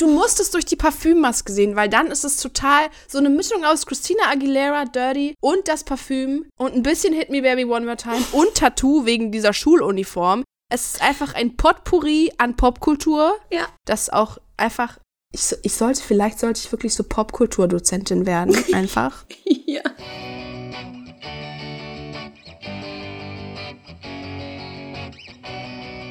du 0.00 0.08
musst 0.08 0.40
es 0.40 0.50
durch 0.50 0.64
die 0.64 0.76
Parfümmaske 0.76 1.52
sehen, 1.52 1.76
weil 1.76 1.88
dann 1.88 2.08
ist 2.08 2.24
es 2.24 2.36
total 2.38 2.88
so 3.08 3.18
eine 3.18 3.28
Mischung 3.30 3.64
aus 3.64 3.86
Christina 3.86 4.24
Aguilera, 4.30 4.84
Dirty 4.86 5.34
und 5.40 5.68
das 5.68 5.84
Parfüm 5.84 6.46
und 6.58 6.74
ein 6.74 6.82
bisschen 6.82 7.12
Hit 7.14 7.30
Me 7.30 7.42
Baby 7.42 7.64
One 7.64 7.84
More 7.84 7.96
Time 7.96 8.22
und 8.32 8.54
Tattoo 8.54 9.04
wegen 9.06 9.30
dieser 9.32 9.52
Schuluniform. 9.52 10.44
Es 10.72 10.92
ist 10.94 11.02
einfach 11.02 11.34
ein 11.34 11.56
Potpourri 11.56 12.32
an 12.38 12.56
Popkultur, 12.56 13.34
Ja. 13.50 13.66
das 13.86 14.08
auch 14.10 14.38
einfach. 14.56 14.98
Ich, 15.32 15.54
ich 15.62 15.74
sollte, 15.74 16.00
vielleicht 16.02 16.38
sollte 16.40 16.60
ich 16.64 16.72
wirklich 16.72 16.94
so 16.94 17.02
Popkulturdozentin 17.04 18.26
werden, 18.26 18.56
einfach. 18.72 19.24
ja. 19.44 19.82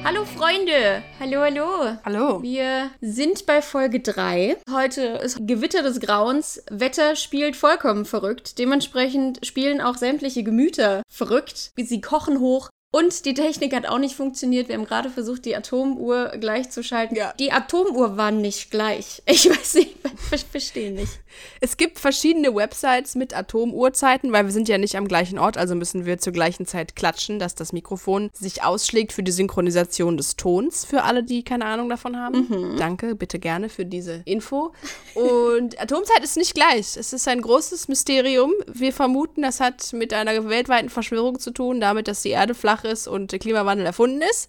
Hallo 0.02 0.24
Freunde! 0.24 1.02
Hallo, 1.20 1.40
hallo! 1.40 1.98
Hallo. 2.04 2.42
Wir 2.42 2.90
sind 3.02 3.44
bei 3.44 3.60
Folge 3.60 4.00
3. 4.00 4.56
Heute 4.70 5.02
ist 5.02 5.46
Gewitter 5.46 5.82
des 5.82 6.00
Grauens. 6.00 6.64
Wetter 6.70 7.16
spielt 7.16 7.54
vollkommen 7.54 8.06
verrückt. 8.06 8.58
Dementsprechend 8.58 9.44
spielen 9.44 9.82
auch 9.82 9.96
sämtliche 9.96 10.42
Gemüter 10.42 11.02
verrückt. 11.06 11.72
Sie 11.76 12.00
kochen 12.00 12.40
hoch. 12.40 12.70
Und 12.92 13.24
die 13.24 13.34
Technik 13.34 13.72
hat 13.72 13.86
auch 13.86 13.98
nicht 13.98 14.16
funktioniert. 14.16 14.68
Wir 14.68 14.74
haben 14.74 14.84
gerade 14.84 15.10
versucht, 15.10 15.44
die 15.44 15.54
Atomuhr 15.54 16.32
gleichzuschalten. 16.40 17.16
Ja. 17.16 17.32
Die 17.38 17.52
Atomuhr 17.52 18.16
war 18.16 18.32
nicht 18.32 18.70
gleich. 18.70 19.22
Ich 19.30 19.48
weiß 19.48 19.74
nicht, 19.74 19.96
ich 20.32 20.44
verstehe 20.44 20.92
nicht. 20.92 21.20
Es 21.60 21.76
gibt 21.76 21.98
verschiedene 21.98 22.54
Websites 22.54 23.14
mit 23.14 23.34
Atomuhrzeiten, 23.34 24.32
weil 24.32 24.44
wir 24.44 24.52
sind 24.52 24.68
ja 24.68 24.76
nicht 24.76 24.96
am 24.96 25.06
gleichen 25.06 25.38
Ort, 25.38 25.56
also 25.56 25.74
müssen 25.74 26.04
wir 26.04 26.18
zur 26.18 26.32
gleichen 26.32 26.66
Zeit 26.66 26.96
klatschen, 26.96 27.38
dass 27.38 27.54
das 27.54 27.72
Mikrofon 27.72 28.28
sich 28.34 28.64
ausschlägt 28.64 29.12
für 29.12 29.22
die 29.22 29.30
Synchronisation 29.30 30.16
des 30.16 30.36
Tons, 30.36 30.84
für 30.84 31.04
alle, 31.04 31.22
die 31.22 31.44
keine 31.44 31.66
Ahnung 31.66 31.88
davon 31.88 32.16
haben. 32.16 32.76
Danke, 32.76 33.14
bitte 33.14 33.38
gerne 33.38 33.68
für 33.68 33.86
diese 33.86 34.22
Info. 34.24 34.72
Und 35.14 35.80
Atomzeit 35.80 36.22
ist 36.22 36.36
nicht 36.36 36.54
gleich. 36.54 36.96
Es 36.96 37.12
ist 37.12 37.28
ein 37.28 37.40
großes 37.40 37.88
Mysterium. 37.88 38.52
Wir 38.66 38.92
vermuten, 38.92 39.42
das 39.42 39.60
hat 39.60 39.92
mit 39.92 40.12
einer 40.12 40.48
weltweiten 40.48 40.90
Verschwörung 40.90 41.38
zu 41.38 41.52
tun, 41.52 41.80
damit, 41.80 42.08
dass 42.08 42.22
die 42.22 42.30
Erde 42.30 42.54
flach 42.54 42.79
ist 42.84 43.08
und 43.08 43.32
der 43.32 43.38
Klimawandel 43.38 43.86
erfunden 43.86 44.22
ist. 44.22 44.48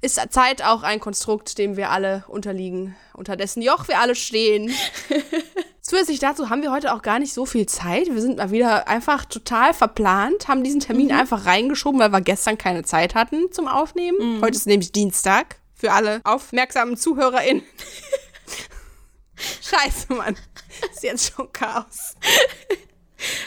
Ist 0.00 0.20
Zeit 0.30 0.62
auch 0.62 0.82
ein 0.82 1.00
Konstrukt, 1.00 1.58
dem 1.58 1.76
wir 1.76 1.90
alle 1.90 2.24
unterliegen, 2.28 2.96
unter 3.14 3.36
dessen 3.36 3.62
Joch 3.62 3.88
wir 3.88 4.00
alle 4.00 4.14
stehen. 4.14 4.72
Zusätzlich 5.80 6.20
dazu 6.20 6.48
haben 6.48 6.62
wir 6.62 6.70
heute 6.70 6.94
auch 6.94 7.02
gar 7.02 7.18
nicht 7.18 7.34
so 7.34 7.44
viel 7.44 7.66
Zeit. 7.66 8.06
Wir 8.06 8.20
sind 8.20 8.38
mal 8.38 8.52
wieder 8.52 8.86
einfach 8.86 9.24
total 9.24 9.74
verplant, 9.74 10.46
haben 10.46 10.62
diesen 10.62 10.80
Termin 10.80 11.10
einfach 11.12 11.44
reingeschoben, 11.44 12.00
weil 12.00 12.12
wir 12.12 12.20
gestern 12.20 12.56
keine 12.56 12.84
Zeit 12.84 13.14
hatten 13.14 13.50
zum 13.50 13.66
Aufnehmen. 13.66 14.40
Heute 14.40 14.56
ist 14.56 14.66
nämlich 14.66 14.92
Dienstag 14.92 15.56
für 15.74 15.92
alle 15.92 16.20
aufmerksamen 16.22 16.96
ZuhörerInnen. 16.96 17.64
Scheiße, 19.60 20.12
Mann. 20.14 20.36
Ist 20.92 21.02
jetzt 21.02 21.32
schon 21.34 21.52
Chaos. 21.52 22.14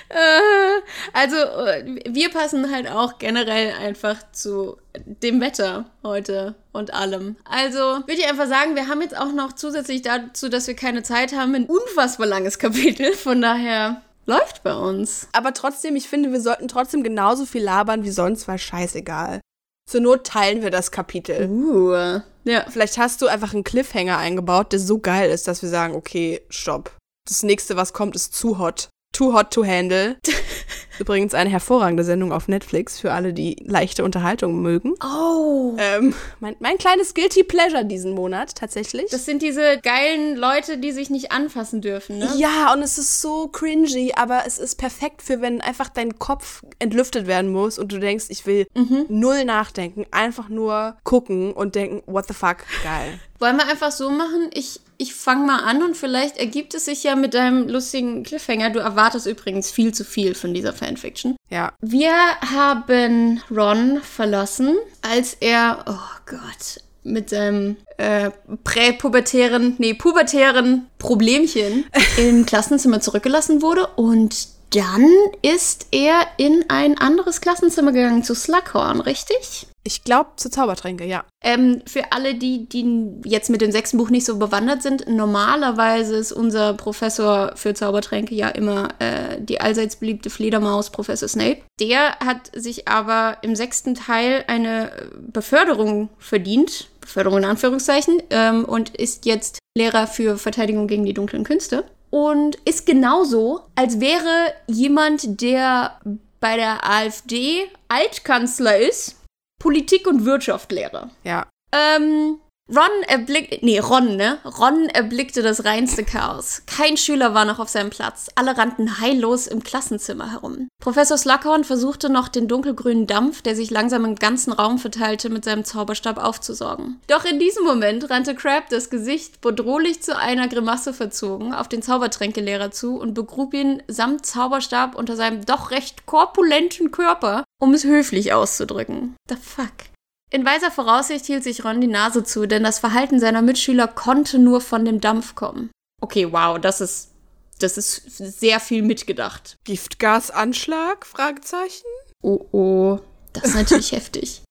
Äh, 0.09 0.81
also, 1.13 1.35
äh, 1.35 2.01
wir 2.09 2.29
passen 2.29 2.71
halt 2.73 2.89
auch 2.89 3.17
generell 3.17 3.73
einfach 3.73 4.17
zu 4.31 4.77
dem 4.95 5.41
Wetter 5.41 5.85
heute 6.03 6.55
und 6.71 6.93
allem. 6.93 7.35
Also, 7.45 7.79
würde 7.79 8.13
ich 8.13 8.27
einfach 8.27 8.47
sagen, 8.47 8.75
wir 8.75 8.87
haben 8.87 9.01
jetzt 9.01 9.17
auch 9.17 9.31
noch 9.31 9.53
zusätzlich 9.53 10.01
dazu, 10.01 10.49
dass 10.49 10.67
wir 10.67 10.75
keine 10.75 11.03
Zeit 11.03 11.35
haben, 11.35 11.55
ein 11.55 11.65
unfassbar 11.65 12.27
langes 12.27 12.59
Kapitel. 12.59 13.13
Von 13.13 13.41
daher 13.41 14.01
läuft 14.25 14.63
bei 14.63 14.73
uns. 14.73 15.27
Aber 15.31 15.53
trotzdem, 15.53 15.95
ich 15.95 16.07
finde, 16.07 16.31
wir 16.31 16.41
sollten 16.41 16.67
trotzdem 16.67 17.03
genauso 17.03 17.45
viel 17.45 17.63
labern 17.63 18.03
wie 18.03 18.11
sonst, 18.11 18.47
weil 18.47 18.57
scheißegal. 18.57 19.41
Zur 19.89 20.01
Not 20.01 20.25
teilen 20.25 20.63
wir 20.63 20.71
das 20.71 20.91
Kapitel. 20.91 21.47
Uh. 21.47 22.21
Ja. 22.43 22.65
Vielleicht 22.69 22.97
hast 22.97 23.21
du 23.21 23.27
einfach 23.27 23.53
einen 23.53 23.63
Cliffhanger 23.63 24.17
eingebaut, 24.17 24.71
der 24.71 24.79
so 24.79 24.99
geil 24.99 25.29
ist, 25.29 25.47
dass 25.47 25.61
wir 25.61 25.69
sagen, 25.69 25.95
okay, 25.95 26.41
stopp. 26.49 26.95
Das 27.27 27.43
nächste, 27.43 27.75
was 27.75 27.93
kommt, 27.93 28.15
ist 28.15 28.33
zu 28.33 28.59
hot. 28.59 28.89
Too 29.15 29.31
hot 29.31 29.49
to 29.53 29.61
handle. 29.61 30.17
Übrigens 30.99 31.33
eine 31.33 31.49
hervorragende 31.49 32.03
Sendung 32.03 32.31
auf 32.31 32.47
Netflix 32.47 32.99
für 32.99 33.11
alle, 33.11 33.33
die 33.33 33.57
leichte 33.65 34.03
Unterhaltung 34.03 34.61
mögen. 34.61 34.93
Oh. 35.03 35.75
Ähm, 35.77 36.13
mein, 36.39 36.55
mein 36.59 36.77
kleines 36.77 37.13
Guilty 37.13 37.43
Pleasure 37.43 37.85
diesen 37.85 38.13
Monat, 38.13 38.55
tatsächlich. 38.55 39.09
Das 39.11 39.25
sind 39.25 39.41
diese 39.41 39.79
geilen 39.81 40.35
Leute, 40.35 40.77
die 40.77 40.91
sich 40.91 41.09
nicht 41.09 41.31
anfassen 41.31 41.81
dürfen, 41.81 42.19
ne? 42.19 42.29
ja, 42.37 42.73
und 42.73 42.81
es 42.81 42.97
ist 42.97 43.21
so 43.21 43.47
cringy, 43.47 44.13
aber 44.15 44.43
es 44.45 44.59
ist 44.59 44.75
perfekt 44.75 45.21
für, 45.21 45.41
wenn 45.41 45.61
einfach 45.61 45.89
dein 45.89 46.17
Kopf 46.19 46.63
entlüftet 46.79 47.27
werden 47.27 47.51
muss 47.51 47.77
und 47.79 47.91
du 47.91 47.99
denkst, 47.99 48.25
ich 48.29 48.45
will 48.45 48.67
null 49.09 49.45
nachdenken, 49.45 50.05
einfach 50.11 50.49
nur 50.49 50.95
gucken 51.03 51.53
und 51.53 51.75
denken, 51.75 52.03
what 52.05 52.27
the 52.27 52.33
fuck, 52.33 52.57
geil. 52.83 53.19
Wollen 53.39 53.57
wir 53.57 53.67
einfach 53.67 53.91
so 53.91 54.09
machen? 54.09 54.49
Ich, 54.53 54.79
ich 54.97 55.13
fange 55.13 55.45
mal 55.45 55.59
an 55.59 55.83
und 55.83 55.97
vielleicht 55.97 56.37
ergibt 56.37 56.73
es 56.73 56.85
sich 56.85 57.03
ja 57.03 57.17
mit 57.17 57.33
deinem 57.33 57.67
lustigen 57.67 58.23
Cliffhanger. 58.23 58.69
Du 58.69 58.79
erwartest 58.79 59.27
übrigens 59.27 59.69
viel 59.69 59.93
zu 59.93 60.05
viel 60.05 60.35
von 60.35 60.53
dieser 60.53 60.71
Fanfiction. 60.85 61.35
Ja. 61.49 61.73
Wir 61.81 62.13
haben 62.41 63.41
Ron 63.49 63.99
verlassen, 64.01 64.77
als 65.01 65.35
er, 65.39 65.83
oh 65.87 66.21
Gott, 66.25 66.81
mit 67.03 67.29
seinem 67.29 67.77
äh, 67.97 68.31
präpubertären, 68.63 69.75
nee, 69.77 69.93
pubertären 69.93 70.87
Problemchen 70.97 71.85
im 72.17 72.45
Klassenzimmer 72.45 72.99
zurückgelassen 72.99 73.61
wurde 73.61 73.87
und 73.95 74.47
dann 74.71 75.07
ist 75.41 75.87
er 75.91 76.25
in 76.37 76.65
ein 76.67 76.97
anderes 76.97 77.39
Klassenzimmer 77.39 77.91
gegangen 77.91 78.23
zu 78.23 78.35
Slughorn, 78.35 78.99
richtig? 78.99 79.67
Ich 79.87 80.03
glaube 80.03 80.31
zu 80.35 80.49
Zaubertränke, 80.49 81.05
ja. 81.05 81.25
Ähm, 81.43 81.83
für 81.85 82.11
alle, 82.11 82.33
die, 82.33 82.67
die 82.67 83.21
jetzt 83.23 83.51
mit 83.51 83.61
dem 83.61 83.71
sechsten 83.71 83.99
Buch 83.99 84.09
nicht 84.09 84.25
so 84.25 84.37
bewandert 84.37 84.81
sind, 84.81 85.07
normalerweise 85.07 86.15
ist 86.15 86.31
unser 86.31 86.73
Professor 86.73 87.51
für 87.55 87.75
Zaubertränke 87.75 88.33
ja 88.33 88.49
immer 88.49 88.89
äh, 88.97 89.39
die 89.39 89.61
allseits 89.61 89.97
beliebte 89.97 90.31
Fledermaus, 90.31 90.89
Professor 90.89 91.29
Snape. 91.29 91.59
Der 91.79 92.17
hat 92.17 92.49
sich 92.55 92.87
aber 92.87 93.37
im 93.43 93.55
sechsten 93.55 93.93
Teil 93.93 94.43
eine 94.47 94.91
Beförderung 95.31 96.09
verdient, 96.17 96.89
Beförderung 96.99 97.37
in 97.37 97.45
Anführungszeichen, 97.45 98.23
ähm, 98.31 98.65
und 98.65 98.89
ist 98.95 99.27
jetzt 99.27 99.59
Lehrer 99.77 100.07
für 100.07 100.39
Verteidigung 100.39 100.87
gegen 100.87 101.05
die 101.05 101.13
dunklen 101.13 101.43
Künste. 101.43 101.83
Und 102.09 102.55
ist 102.65 102.87
genauso, 102.87 103.61
als 103.75 103.99
wäre 103.99 104.51
jemand, 104.65 105.41
der 105.41 105.99
bei 106.39 106.55
der 106.55 106.89
AfD 106.89 107.65
Altkanzler 107.87 108.77
ist, 108.77 109.17
Politik- 109.59 110.07
und 110.07 110.25
Wirtschaftslehrer. 110.25 111.09
Ja. 111.23 111.47
Ähm, 111.71 112.39
Ron 112.67 113.03
erblickt, 113.07 113.61
nee, 113.61 113.77
Ron, 113.77 114.15
ne? 114.15 114.39
Ron 114.43 114.89
erblickte 114.89 115.43
das 115.43 115.65
reinste 115.65 116.03
Chaos. 116.03 116.63
Kein 116.65 116.97
Schüler 116.97 117.35
war 117.35 117.45
noch 117.45 117.59
auf 117.59 117.69
seinem 117.69 117.91
Platz. 117.91 118.27
Alle 118.33 118.57
rannten 118.57 118.99
heillos 118.99 119.45
im 119.45 119.61
Klassenzimmer 119.61 120.31
herum. 120.31 120.67
Professor 120.81 121.15
Slughorn 121.15 121.63
versuchte 121.63 122.09
noch, 122.09 122.27
den 122.27 122.47
dunkelgrünen 122.47 123.05
Dampf, 123.05 123.43
der 123.43 123.55
sich 123.55 123.69
langsam 123.69 124.03
im 124.03 124.15
ganzen 124.15 124.51
Raum 124.51 124.79
verteilte, 124.79 125.29
mit 125.29 125.45
seinem 125.45 125.63
Zauberstab 125.63 126.17
aufzusaugen. 126.17 126.99
Doch 127.07 127.23
in 127.23 127.37
diesem 127.37 127.65
Moment 127.65 128.09
rannte 128.09 128.33
Crab, 128.33 128.69
das 128.69 128.89
Gesicht 128.89 129.41
bedrohlich 129.41 130.01
zu 130.01 130.17
einer 130.17 130.47
Grimasse 130.47 130.91
verzogen, 130.91 131.53
auf 131.53 131.67
den 131.67 131.83
Zaubertränkelehrer 131.83 132.71
zu 132.71 132.97
und 132.97 133.13
begrub 133.13 133.53
ihn 133.53 133.83
samt 133.87 134.25
Zauberstab 134.25 134.95
unter 134.95 135.15
seinem 135.15 135.45
doch 135.45 135.69
recht 135.69 136.07
korpulenten 136.07 136.89
Körper, 136.89 137.43
um 137.61 137.75
es 137.75 137.83
höflich 137.83 138.33
auszudrücken. 138.33 139.15
The 139.29 139.35
fuck? 139.35 139.94
In 140.35 140.45
weiser 140.45 140.69
Voraussicht 140.69 141.27
hielt 141.27 141.45
sich 141.45 141.63
Ron 141.63 141.79
die 141.79 141.87
Nase 141.87 142.25
zu, 142.25 142.45
denn 142.45 142.61
das 142.61 142.79
Verhalten 142.79 143.21
seiner 143.21 143.41
Mitschüler 143.41 143.87
konnte 143.87 144.37
nur 144.37 144.59
von 144.59 144.83
dem 144.83 144.99
Dampf 144.99 145.33
kommen. 145.33 145.71
Okay, 146.01 146.29
wow, 146.29 146.59
das 146.59 146.81
ist 146.81 147.11
das 147.59 147.77
ist 147.77 148.17
sehr 148.17 148.59
viel 148.59 148.81
mitgedacht. 148.81 149.55
Giftgasanschlag? 149.63 151.05
Fragezeichen. 151.05 151.85
Oh 152.21 152.49
oh, 152.51 152.99
das 153.31 153.45
ist 153.45 153.55
natürlich 153.55 153.91
heftig. 153.93 154.41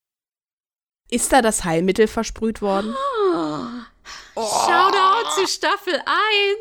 Ist 1.11 1.35
da 1.35 1.43
das 1.43 1.65
Heilmittel 1.65 2.07
versprüht 2.07 2.63
worden? 2.63 2.97
Shoutout 4.35 5.35
zu 5.35 5.47
Staffel 5.47 6.01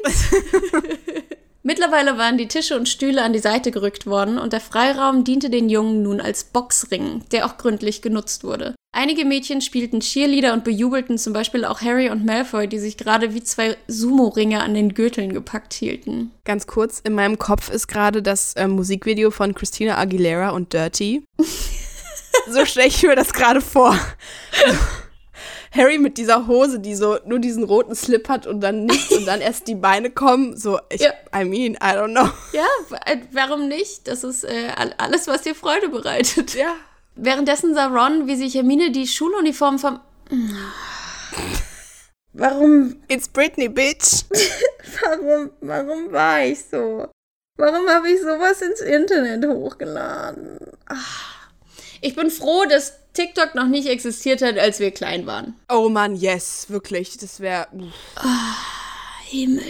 1. 0.03 0.43
Mittlerweile 1.63 2.17
waren 2.17 2.37
die 2.37 2.49
Tische 2.49 2.75
und 2.75 2.89
Stühle 2.89 3.23
an 3.23 3.31
die 3.31 3.39
Seite 3.39 3.71
gerückt 3.71 4.05
worden 4.05 4.37
und 4.37 4.51
der 4.51 4.59
Freiraum 4.59 5.23
diente 5.23 5.49
den 5.49 5.69
Jungen 5.69 6.03
nun 6.03 6.19
als 6.19 6.43
Boxring, 6.43 7.23
der 7.31 7.45
auch 7.45 7.57
gründlich 7.57 8.01
genutzt 8.01 8.43
wurde. 8.43 8.75
Einige 9.03 9.25
Mädchen 9.25 9.59
spielten 9.59 9.99
Cheerleader 9.99 10.53
und 10.53 10.63
bejubelten 10.63 11.17
zum 11.17 11.33
Beispiel 11.33 11.65
auch 11.65 11.81
Harry 11.81 12.09
und 12.09 12.25
Malfoy, 12.25 12.69
die 12.69 12.79
sich 12.79 12.95
gerade 12.95 13.33
wie 13.33 13.43
zwei 13.43 13.75
Sumo-Ringe 13.89 14.61
an 14.63 14.73
den 14.73 14.93
Gürteln 14.93 15.33
gepackt 15.33 15.73
hielten. 15.73 16.31
Ganz 16.45 16.67
kurz, 16.67 17.01
in 17.01 17.11
meinem 17.13 17.37
Kopf 17.37 17.69
ist 17.69 17.87
gerade 17.89 18.23
das 18.23 18.53
ähm, 18.55 18.71
Musikvideo 18.71 19.29
von 19.29 19.53
Christina 19.55 19.97
Aguilera 19.97 20.51
und 20.51 20.71
Dirty. 20.71 21.25
so 22.49 22.63
stelle 22.63 22.87
ich 22.87 23.03
mir 23.03 23.17
das 23.17 23.33
gerade 23.33 23.59
vor. 23.59 23.93
Harry 25.73 25.97
mit 25.97 26.17
dieser 26.17 26.47
Hose, 26.47 26.79
die 26.79 26.95
so 26.95 27.17
nur 27.25 27.39
diesen 27.39 27.65
roten 27.65 27.95
Slip 27.95 28.29
hat 28.29 28.47
und 28.47 28.61
dann 28.61 28.85
nichts 28.85 29.11
und 29.11 29.25
dann 29.25 29.41
erst 29.41 29.67
die 29.67 29.75
Beine 29.75 30.11
kommen. 30.11 30.55
So, 30.55 30.79
ich, 30.89 31.01
Ja. 31.01 31.11
I 31.35 31.43
mean, 31.43 31.73
I 31.73 31.97
don't 31.97 32.11
know. 32.13 32.29
Ja, 32.53 32.65
äh, 33.05 33.17
warum 33.33 33.67
nicht? 33.67 34.07
Das 34.07 34.23
ist 34.23 34.45
äh, 34.45 34.69
all- 34.77 34.93
alles, 34.97 35.27
was 35.27 35.41
dir 35.41 35.55
Freude 35.55 35.89
bereitet. 35.89 36.55
Ja. 36.55 36.73
Währenddessen 37.15 37.73
sah 37.73 37.87
Ron, 37.87 38.27
wie 38.27 38.35
sich 38.35 38.55
Hermine 38.55 38.91
die 38.91 39.07
Schuluniform 39.07 39.79
vom... 39.79 39.99
Warum, 42.33 42.95
It's 43.07 43.27
Britney, 43.27 43.69
bitch. 43.69 44.23
warum, 45.01 45.51
warum 45.61 46.11
war 46.11 46.43
ich 46.43 46.65
so? 46.65 47.07
Warum 47.57 47.87
habe 47.87 48.09
ich 48.09 48.19
sowas 48.19 48.61
ins 48.61 48.81
Internet 48.81 49.45
hochgeladen? 49.45 50.57
Ach. 50.87 51.49
Ich 52.01 52.15
bin 52.15 52.31
froh, 52.31 52.65
dass 52.65 52.93
TikTok 53.13 53.53
noch 53.53 53.67
nicht 53.67 53.87
existiert 53.87 54.41
hat, 54.41 54.57
als 54.57 54.79
wir 54.79 54.91
klein 54.91 55.27
waren. 55.27 55.55
Oh 55.69 55.87
Mann, 55.89 56.15
yes, 56.15 56.65
wirklich. 56.69 57.17
Das 57.17 57.39
wäre. 57.39 57.67
Himmel. 59.29 59.63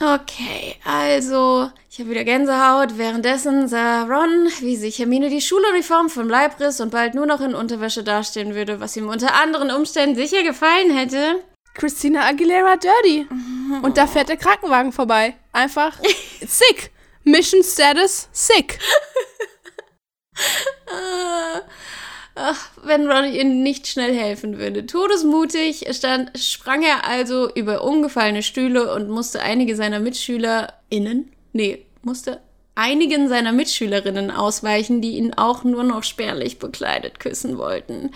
Okay, 0.00 0.76
also, 0.84 1.70
ich 1.90 1.98
habe 2.00 2.10
wieder 2.10 2.24
Gänsehaut. 2.24 2.98
Währenddessen 2.98 3.68
sah 3.68 4.04
Ron, 4.04 4.48
wie 4.60 4.76
sich 4.76 4.98
Hermine 4.98 5.28
die 5.28 5.40
Schuluniform 5.40 6.08
vom 6.08 6.28
Leib 6.28 6.58
riss 6.60 6.80
und 6.80 6.90
bald 6.90 7.14
nur 7.14 7.26
noch 7.26 7.40
in 7.40 7.54
Unterwäsche 7.54 8.02
dastehen 8.02 8.54
würde, 8.54 8.80
was 8.80 8.96
ihm 8.96 9.08
unter 9.08 9.34
anderen 9.34 9.70
Umständen 9.70 10.16
sicher 10.16 10.42
gefallen 10.42 10.96
hätte. 10.96 11.44
Christina 11.74 12.26
Aguilera 12.26 12.76
Dirty. 12.76 13.26
Und 13.82 13.96
da 13.96 14.06
fährt 14.06 14.28
der 14.28 14.36
Krankenwagen 14.36 14.92
vorbei. 14.92 15.36
Einfach 15.52 15.98
sick. 16.46 16.90
Mission 17.24 17.62
Status 17.62 18.28
sick. 18.32 18.78
Ach, 22.34 22.70
wenn 22.82 23.10
Ron 23.10 23.26
ihnen 23.32 23.62
nicht 23.62 23.86
schnell 23.86 24.14
helfen 24.14 24.58
würde. 24.58 24.86
Todesmutig 24.86 25.86
stand, 25.90 26.30
sprang 26.38 26.82
er 26.82 27.06
also 27.06 27.52
über 27.54 27.84
umgefallene 27.84 28.42
Stühle 28.42 28.94
und 28.94 29.10
musste 29.10 29.42
einige 29.42 29.76
seiner 29.76 30.00
MitschülerInnen, 30.00 31.30
nee, 31.52 31.84
musste 32.02 32.40
einigen 32.74 33.28
seiner 33.28 33.52
Mitschülerinnen 33.52 34.30
ausweichen, 34.30 35.02
die 35.02 35.16
ihn 35.18 35.34
auch 35.34 35.62
nur 35.64 35.84
noch 35.84 36.04
spärlich 36.04 36.58
bekleidet 36.58 37.20
küssen 37.20 37.58
wollten. 37.58 38.10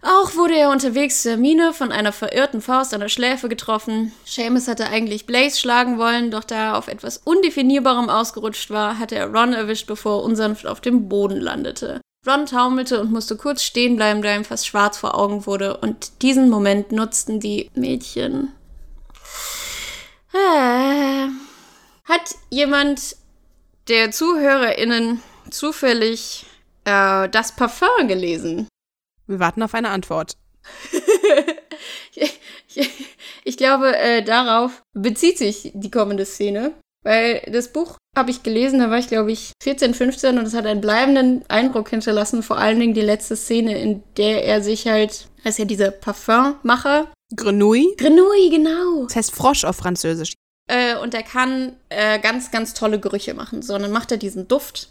Auch 0.00 0.34
wurde 0.34 0.56
er 0.56 0.70
unterwegs 0.70 1.22
zu 1.22 1.30
Hermine 1.30 1.72
von 1.72 1.92
einer 1.92 2.12
verirrten 2.12 2.60
Faust 2.60 2.92
an 2.92 3.00
der 3.00 3.08
Schläfe 3.08 3.48
getroffen. 3.48 4.12
Seamus 4.24 4.66
hatte 4.66 4.88
eigentlich 4.88 5.26
Blaze 5.26 5.60
schlagen 5.60 5.96
wollen, 5.96 6.32
doch 6.32 6.42
da 6.42 6.70
er 6.70 6.78
auf 6.78 6.88
etwas 6.88 7.18
Undefinierbarem 7.18 8.08
ausgerutscht 8.08 8.70
war, 8.70 8.98
hatte 8.98 9.14
er 9.14 9.32
Ron 9.32 9.52
erwischt, 9.52 9.86
bevor 9.86 10.20
er 10.20 10.24
unsanft 10.24 10.66
auf 10.66 10.80
dem 10.80 11.08
Boden 11.08 11.40
landete. 11.40 12.00
Ron 12.26 12.46
taumelte 12.46 13.00
und 13.00 13.10
musste 13.10 13.36
kurz 13.36 13.62
stehen 13.64 13.96
bleiben, 13.96 14.22
da 14.22 14.34
ihm 14.34 14.44
fast 14.44 14.66
schwarz 14.66 14.96
vor 14.96 15.18
Augen 15.18 15.44
wurde, 15.46 15.76
und 15.78 16.22
diesen 16.22 16.50
Moment 16.50 16.92
nutzten 16.92 17.40
die 17.40 17.68
Mädchen. 17.74 18.52
Äh, 20.32 21.28
hat 22.04 22.34
jemand 22.48 23.16
der 23.88 24.12
ZuhörerInnen 24.12 25.20
zufällig 25.50 26.46
äh, 26.84 27.28
das 27.28 27.56
Parfum 27.56 28.06
gelesen? 28.06 28.68
Wir 29.26 29.40
warten 29.40 29.62
auf 29.62 29.74
eine 29.74 29.90
Antwort. 29.90 30.34
ich, 32.12 32.40
ich, 32.74 32.90
ich 33.44 33.56
glaube, 33.56 33.96
äh, 33.96 34.22
darauf 34.22 34.82
bezieht 34.92 35.38
sich 35.38 35.72
die 35.74 35.90
kommende 35.90 36.24
Szene. 36.24 36.72
Weil 37.04 37.42
das 37.50 37.72
Buch 37.72 37.98
habe 38.16 38.30
ich 38.30 38.42
gelesen, 38.42 38.80
da 38.80 38.90
war 38.90 38.98
ich, 38.98 39.08
glaube 39.08 39.32
ich, 39.32 39.52
14, 39.62 39.94
15 39.94 40.38
und 40.38 40.44
es 40.44 40.54
hat 40.54 40.66
einen 40.66 40.80
bleibenden 40.80 41.44
Eindruck 41.48 41.88
hinterlassen. 41.88 42.42
Vor 42.42 42.58
allen 42.58 42.78
Dingen 42.78 42.94
die 42.94 43.00
letzte 43.00 43.36
Szene, 43.36 43.78
in 43.78 44.02
der 44.16 44.44
er 44.44 44.62
sich 44.62 44.86
halt, 44.86 45.28
das 45.44 45.54
ist 45.54 45.58
ja 45.58 45.64
dieser 45.64 45.90
Parfummacher. 45.90 47.10
Grenouille. 47.34 47.96
Grenouille, 47.96 48.50
genau. 48.50 49.04
Das 49.04 49.16
heißt 49.16 49.34
Frosch 49.34 49.64
auf 49.64 49.76
Französisch. 49.76 50.34
Äh, 50.70 50.96
und 50.98 51.14
er 51.14 51.22
kann 51.22 51.76
äh, 51.88 52.18
ganz, 52.18 52.50
ganz 52.50 52.74
tolle 52.74 53.00
Gerüche 53.00 53.34
machen. 53.34 53.62
So, 53.62 53.74
und 53.74 53.82
dann 53.82 53.92
macht 53.92 54.12
er 54.12 54.18
diesen 54.18 54.46
Duft, 54.46 54.90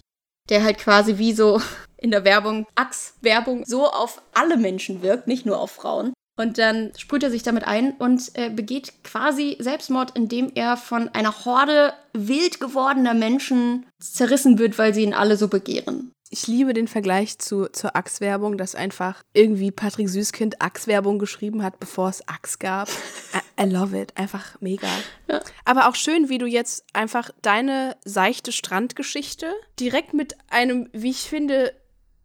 der 0.49 0.63
halt 0.63 0.79
quasi 0.79 1.17
wie 1.19 1.33
so 1.33 1.61
in 1.97 2.09
der 2.09 2.23
Werbung, 2.25 2.65
Axe-Werbung, 2.75 3.65
so 3.65 3.87
auf 3.87 4.21
alle 4.33 4.57
Menschen 4.57 5.03
wirkt, 5.03 5.27
nicht 5.27 5.45
nur 5.45 5.59
auf 5.59 5.71
Frauen. 5.71 6.13
Und 6.41 6.57
dann 6.57 6.91
sprüht 6.97 7.21
er 7.21 7.29
sich 7.29 7.43
damit 7.43 7.65
ein 7.65 7.91
und 7.91 8.31
äh, 8.33 8.49
begeht 8.49 9.03
quasi 9.03 9.57
Selbstmord, 9.59 10.17
indem 10.17 10.51
er 10.55 10.75
von 10.75 11.07
einer 11.09 11.45
Horde 11.45 11.93
wild 12.13 12.59
gewordener 12.59 13.13
Menschen 13.13 13.85
zerrissen 13.99 14.57
wird, 14.57 14.79
weil 14.79 14.93
sie 14.93 15.03
ihn 15.03 15.13
alle 15.13 15.37
so 15.37 15.47
begehren. 15.47 16.11
Ich 16.31 16.47
liebe 16.47 16.73
den 16.73 16.87
Vergleich 16.87 17.37
zu, 17.37 17.67
zur 17.67 17.95
Axe-Werbung, 17.95 18.57
dass 18.57 18.73
einfach 18.73 19.21
irgendwie 19.33 19.69
Patrick 19.69 20.09
Süßkind 20.09 20.61
Axe-Werbung 20.61 21.19
geschrieben 21.19 21.61
hat, 21.61 21.79
bevor 21.79 22.09
es 22.09 22.27
Axe 22.27 22.57
gab. 22.57 22.89
I, 23.59 23.63
I 23.63 23.69
love 23.69 23.99
it. 23.99 24.17
Einfach 24.17 24.59
mega. 24.61 24.87
Ja. 25.29 25.41
Aber 25.65 25.89
auch 25.89 25.95
schön, 25.95 26.29
wie 26.29 26.39
du 26.39 26.47
jetzt 26.47 26.85
einfach 26.93 27.29
deine 27.43 27.97
seichte 28.03 28.51
Strandgeschichte 28.51 29.53
direkt 29.79 30.15
mit 30.15 30.37
einem, 30.49 30.89
wie 30.91 31.11
ich 31.11 31.29
finde, 31.29 31.73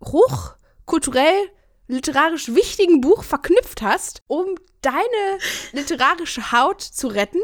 hochkulturell 0.02 1.50
literarisch 1.88 2.54
wichtigen 2.54 3.00
Buch 3.00 3.22
verknüpft 3.22 3.82
hast, 3.82 4.22
um 4.26 4.46
deine 4.82 5.38
literarische 5.72 6.52
Haut 6.52 6.80
zu 6.80 7.08
retten. 7.08 7.40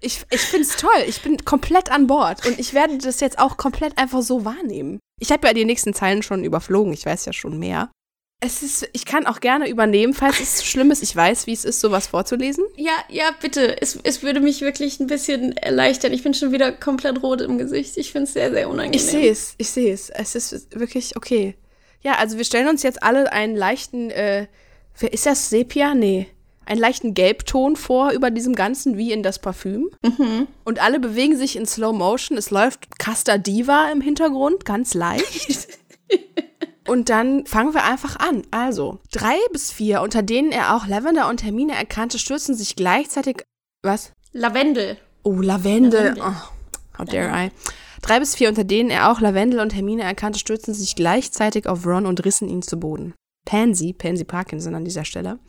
Ich, 0.00 0.24
ich 0.30 0.40
finde 0.40 0.66
es 0.66 0.76
toll. 0.76 1.04
Ich 1.06 1.22
bin 1.22 1.44
komplett 1.44 1.90
an 1.90 2.06
Bord. 2.06 2.46
Und 2.46 2.58
ich 2.58 2.74
werde 2.74 2.98
das 2.98 3.20
jetzt 3.20 3.38
auch 3.38 3.56
komplett 3.56 3.96
einfach 3.98 4.22
so 4.22 4.44
wahrnehmen. 4.44 4.98
Ich 5.18 5.32
habe 5.32 5.46
ja 5.46 5.54
die 5.54 5.64
nächsten 5.64 5.94
Zeilen 5.94 6.22
schon 6.22 6.44
überflogen. 6.44 6.92
Ich 6.92 7.06
weiß 7.06 7.24
ja 7.24 7.32
schon 7.32 7.58
mehr. 7.58 7.90
Es 8.40 8.62
ist, 8.62 8.86
ich 8.92 9.06
kann 9.06 9.26
auch 9.26 9.40
gerne 9.40 9.68
übernehmen, 9.68 10.12
falls 10.12 10.40
es 10.40 10.64
schlimm 10.66 10.90
ist. 10.90 11.02
Ich 11.02 11.16
weiß, 11.16 11.46
wie 11.46 11.54
es 11.54 11.64
ist, 11.64 11.80
sowas 11.80 12.08
vorzulesen. 12.08 12.64
Ja, 12.76 12.92
ja, 13.08 13.30
bitte. 13.40 13.80
Es, 13.80 13.98
es 14.02 14.22
würde 14.22 14.40
mich 14.40 14.60
wirklich 14.60 15.00
ein 15.00 15.06
bisschen 15.06 15.56
erleichtern. 15.56 16.12
Ich 16.12 16.22
bin 16.22 16.34
schon 16.34 16.52
wieder 16.52 16.70
komplett 16.72 17.22
rot 17.22 17.40
im 17.40 17.56
Gesicht. 17.56 17.96
Ich 17.96 18.12
finde 18.12 18.24
es 18.24 18.34
sehr, 18.34 18.52
sehr 18.52 18.68
unangenehm. 18.68 18.94
Ich 18.94 19.06
sehe 19.06 19.30
es, 19.30 19.54
ich 19.56 19.70
sehe 19.70 19.92
es. 19.92 20.10
Es 20.10 20.34
ist 20.34 20.78
wirklich 20.78 21.16
okay. 21.16 21.56
Ja, 22.06 22.18
also 22.18 22.36
wir 22.36 22.44
stellen 22.44 22.68
uns 22.68 22.84
jetzt 22.84 23.02
alle 23.02 23.32
einen 23.32 23.56
leichten, 23.56 24.10
äh, 24.10 24.46
wer 24.96 25.12
ist 25.12 25.26
das? 25.26 25.50
Sepia? 25.50 25.92
Nee. 25.96 26.28
Einen 26.64 26.80
leichten 26.80 27.14
Gelbton 27.14 27.74
vor 27.74 28.12
über 28.12 28.30
diesem 28.30 28.54
Ganzen, 28.54 28.96
wie 28.96 29.10
in 29.10 29.24
das 29.24 29.40
Parfüm. 29.40 29.90
Mhm. 30.02 30.46
Und 30.62 30.80
alle 30.80 31.00
bewegen 31.00 31.36
sich 31.36 31.56
in 31.56 31.66
Slow 31.66 31.92
Motion. 31.92 32.38
Es 32.38 32.52
läuft 32.52 33.00
Casta 33.00 33.38
Diva 33.38 33.90
im 33.90 34.00
Hintergrund, 34.00 34.64
ganz 34.64 34.94
leicht. 34.94 35.66
und 36.86 37.08
dann 37.08 37.44
fangen 37.44 37.74
wir 37.74 37.82
einfach 37.82 38.14
an. 38.20 38.44
Also, 38.52 39.00
drei 39.10 39.34
bis 39.50 39.72
vier, 39.72 40.00
unter 40.00 40.22
denen 40.22 40.52
er 40.52 40.76
auch 40.76 40.86
Lavender 40.86 41.28
und 41.28 41.42
Hermine 41.42 41.74
erkannte, 41.74 42.20
stürzen 42.20 42.54
sich 42.54 42.76
gleichzeitig. 42.76 43.42
Was? 43.82 44.12
Lavendel. 44.30 44.96
Oh, 45.24 45.40
Lavendel. 45.40 46.14
Lavendel. 46.14 46.22
Oh, 46.24 46.98
how 47.00 47.04
dare 47.04 47.46
I. 47.46 47.50
Drei 48.06 48.20
bis 48.20 48.36
vier, 48.36 48.48
unter 48.48 48.62
denen 48.62 48.88
er 48.88 49.10
auch 49.10 49.20
Lavendel 49.20 49.58
und 49.58 49.74
Hermine 49.74 50.04
erkannte, 50.04 50.38
stürzten 50.38 50.72
sich 50.72 50.94
gleichzeitig 50.94 51.66
auf 51.66 51.84
Ron 51.84 52.06
und 52.06 52.24
rissen 52.24 52.48
ihn 52.48 52.62
zu 52.62 52.76
Boden. 52.76 53.14
Pansy, 53.44 53.92
Pansy 53.92 54.22
Parkinson 54.22 54.76
an 54.76 54.84
dieser 54.84 55.04
Stelle, 55.04 55.40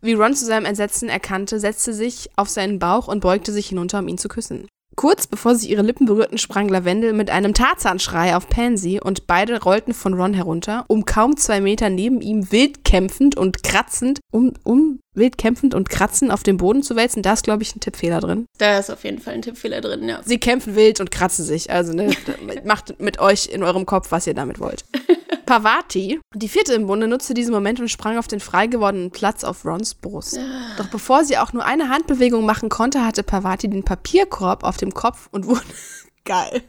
wie 0.00 0.14
Ron 0.14 0.34
zu 0.34 0.46
seinem 0.46 0.64
Entsetzen 0.64 1.10
erkannte, 1.10 1.60
setzte 1.60 1.92
sich 1.92 2.30
auf 2.34 2.48
seinen 2.48 2.78
Bauch 2.78 3.08
und 3.08 3.20
beugte 3.20 3.52
sich 3.52 3.68
hinunter, 3.68 3.98
um 3.98 4.08
ihn 4.08 4.16
zu 4.16 4.28
küssen. 4.28 4.66
Kurz 4.96 5.26
bevor 5.26 5.54
sich 5.54 5.70
ihre 5.70 5.82
Lippen 5.82 6.06
berührten, 6.06 6.38
sprang 6.38 6.68
Lavendel 6.68 7.12
mit 7.12 7.30
einem 7.30 7.54
Tarzanschrei 7.54 8.36
auf 8.36 8.48
Pansy 8.48 9.00
und 9.02 9.26
beide 9.26 9.62
rollten 9.62 9.94
von 9.94 10.14
Ron 10.14 10.34
herunter, 10.34 10.84
um 10.88 11.04
kaum 11.04 11.36
zwei 11.36 11.60
Meter 11.60 11.88
neben 11.88 12.20
ihm 12.20 12.52
wild 12.52 12.84
kämpfend 12.84 13.36
und 13.36 13.62
kratzend, 13.62 14.20
um, 14.30 14.52
um 14.64 15.00
wild 15.14 15.38
kämpfend 15.38 15.74
und 15.74 15.88
kratzend 15.88 16.30
auf 16.30 16.42
dem 16.42 16.58
Boden 16.58 16.82
zu 16.82 16.96
wälzen. 16.96 17.22
Da 17.22 17.32
ist, 17.32 17.44
glaube 17.44 17.62
ich, 17.62 17.74
ein 17.74 17.80
Tippfehler 17.80 18.20
drin. 18.20 18.46
Da 18.58 18.78
ist 18.78 18.90
auf 18.90 19.04
jeden 19.04 19.18
Fall 19.18 19.34
ein 19.34 19.42
Tippfehler 19.42 19.80
drin, 19.80 20.08
ja. 20.08 20.20
Sie 20.24 20.38
kämpfen 20.38 20.76
wild 20.76 21.00
und 21.00 21.10
kratzen 21.10 21.44
sich. 21.44 21.70
Also, 21.70 21.92
ne, 21.92 22.10
macht 22.64 23.00
mit 23.00 23.18
euch 23.18 23.46
in 23.46 23.62
eurem 23.62 23.86
Kopf, 23.86 24.10
was 24.10 24.26
ihr 24.26 24.34
damit 24.34 24.60
wollt. 24.60 24.84
Pavati, 25.52 26.18
die 26.34 26.48
vierte 26.48 26.72
im 26.72 26.86
Bunde, 26.86 27.06
nutzte 27.06 27.34
diesen 27.34 27.52
Moment 27.52 27.78
und 27.78 27.90
sprang 27.90 28.16
auf 28.16 28.26
den 28.26 28.40
frei 28.40 28.68
gewordenen 28.68 29.10
Platz 29.10 29.44
auf 29.44 29.66
Rons 29.66 29.94
Brust. 29.94 30.40
Doch 30.78 30.88
bevor 30.88 31.26
sie 31.26 31.36
auch 31.36 31.52
nur 31.52 31.62
eine 31.66 31.90
Handbewegung 31.90 32.46
machen 32.46 32.70
konnte, 32.70 33.04
hatte 33.04 33.22
Pavati 33.22 33.68
den 33.68 33.82
Papierkorb 33.82 34.64
auf 34.64 34.78
dem 34.78 34.94
Kopf 34.94 35.28
und 35.30 35.46
wurde 35.46 35.66
geil. 36.24 36.62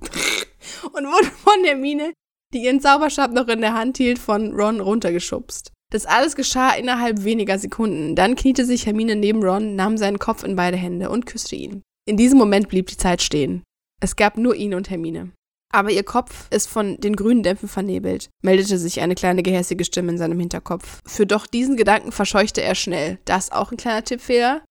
und 0.94 1.04
wurde 1.04 1.26
von 1.44 1.62
Hermine, 1.62 2.14
die 2.54 2.64
ihren 2.64 2.80
Zauberstab 2.80 3.32
noch 3.32 3.48
in 3.48 3.60
der 3.60 3.74
Hand 3.74 3.98
hielt, 3.98 4.18
von 4.18 4.58
Ron 4.58 4.80
runtergeschubst. 4.80 5.70
Das 5.92 6.06
alles 6.06 6.36
geschah 6.36 6.70
innerhalb 6.70 7.24
weniger 7.24 7.58
Sekunden. 7.58 8.16
Dann 8.16 8.34
kniete 8.34 8.64
sich 8.64 8.86
Hermine 8.86 9.14
neben 9.14 9.42
Ron, 9.42 9.76
nahm 9.76 9.98
seinen 9.98 10.18
Kopf 10.18 10.42
in 10.42 10.56
beide 10.56 10.78
Hände 10.78 11.10
und 11.10 11.26
küsste 11.26 11.54
ihn. 11.54 11.82
In 12.08 12.16
diesem 12.16 12.38
Moment 12.38 12.70
blieb 12.70 12.86
die 12.86 12.96
Zeit 12.96 13.20
stehen. 13.20 13.62
Es 14.00 14.16
gab 14.16 14.38
nur 14.38 14.54
ihn 14.54 14.72
und 14.72 14.88
Hermine. 14.88 15.32
Aber 15.72 15.90
ihr 15.90 16.02
Kopf 16.02 16.48
ist 16.50 16.68
von 16.68 16.96
den 16.98 17.14
grünen 17.14 17.42
Dämpfen 17.42 17.68
vernebelt, 17.68 18.28
meldete 18.42 18.76
sich 18.76 19.00
eine 19.00 19.14
kleine 19.14 19.42
gehässige 19.42 19.84
Stimme 19.84 20.12
in 20.12 20.18
seinem 20.18 20.40
Hinterkopf. 20.40 21.00
Für 21.06 21.26
doch 21.26 21.46
diesen 21.46 21.76
Gedanken 21.76 22.10
verscheuchte 22.10 22.62
er 22.62 22.74
schnell. 22.74 23.18
Das 23.24 23.52
auch 23.52 23.70
ein 23.70 23.76
kleiner 23.76 24.04
Tippfehler. 24.04 24.62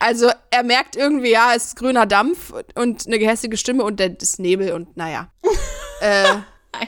Also 0.00 0.30
er 0.50 0.64
merkt 0.64 0.96
irgendwie, 0.96 1.30
ja, 1.30 1.52
es 1.54 1.66
ist 1.66 1.76
grüner 1.76 2.06
Dampf 2.06 2.52
und 2.74 3.06
eine 3.06 3.20
gehässige 3.20 3.56
Stimme 3.56 3.84
und 3.84 4.00
der 4.00 4.20
ist 4.20 4.40
Nebel 4.40 4.72
und 4.72 4.96
naja. 4.96 5.30
äh, 6.00 6.24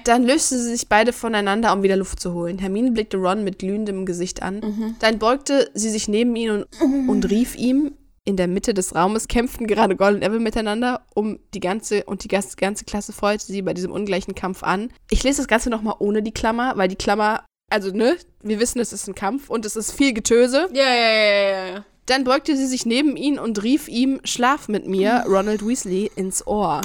dann 0.03 0.25
lösten 0.25 0.59
sie 0.59 0.71
sich 0.71 0.89
beide 0.89 1.13
voneinander, 1.13 1.73
um 1.73 1.85
wieder 1.85 1.97
Luft 1.97 2.19
zu 2.19 2.33
holen. 2.33 2.59
Hermine 2.59 2.91
blickte 2.91 3.19
Ron 3.19 3.45
mit 3.45 3.61
glühendem 3.61 4.05
Gesicht 4.05 4.43
an. 4.43 4.97
Dann 4.99 5.21
beugte 5.21 5.71
sie 5.75 5.91
sich 5.91 6.09
neben 6.09 6.35
ihn 6.35 6.51
und, 6.51 6.67
und 7.09 7.31
rief 7.31 7.55
ihm, 7.55 7.93
in 8.25 8.37
der 8.37 8.49
Mitte 8.49 8.73
des 8.73 8.95
Raumes 8.95 9.29
kämpften 9.29 9.67
gerade 9.67 9.97
Gold 9.97 10.15
und 10.15 10.21
Neville 10.21 10.41
miteinander, 10.41 11.07
um 11.15 11.39
die 11.53 11.61
ganze 11.61 12.05
und 12.05 12.25
die 12.25 12.29
ganze, 12.29 12.57
Klasse 12.57 13.13
freute 13.13 13.45
sie 13.45 13.63
bei 13.63 13.75
diesem 13.75 13.93
ungleichen 13.93 14.35
Kampf 14.35 14.63
an. 14.63 14.91
Ich 15.11 15.23
lese 15.23 15.39
das 15.39 15.49
Ganze 15.49 15.69
nochmal 15.69 15.97
ohne 15.99 16.23
die 16.23 16.33
Klammer, 16.33 16.73
weil 16.77 16.89
die 16.89 16.97
Klammer 16.97 17.45
Also, 17.71 17.91
ne, 17.91 18.17
wir 18.43 18.61
wissen, 18.61 18.81
es 18.81 18.93
ist 18.93 19.09
ein 19.09 19.15
Kampf 19.15 19.51
und 19.51 19.67
es 19.67 19.77
ist 19.77 19.93
viel 19.93 20.13
Getöse. 20.13 20.69
Ja, 20.73 20.85
ja, 20.85 20.95
ja, 20.95 21.49
ja, 21.49 21.67
ja. 21.75 21.85
Dann 22.07 22.25
beugte 22.25 22.57
sie 22.57 22.67
sich 22.67 22.85
neben 22.85 23.17
ihn 23.17 23.39
und 23.39 23.63
rief 23.63 23.89
ihm, 23.89 24.21
schlaf 24.25 24.69
mit 24.69 24.87
mir, 24.87 25.25
Ronald 25.27 25.67
Weasley, 25.67 26.11
ins 26.17 26.47
Ohr. 26.47 26.83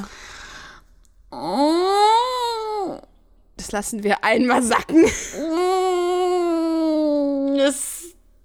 Oh. 1.32 1.74
Das 3.58 3.74
lassen 3.74 4.04
wir 4.04 4.24
einmal 4.24 4.64
sacken. 4.64 5.04
Das 7.58 7.99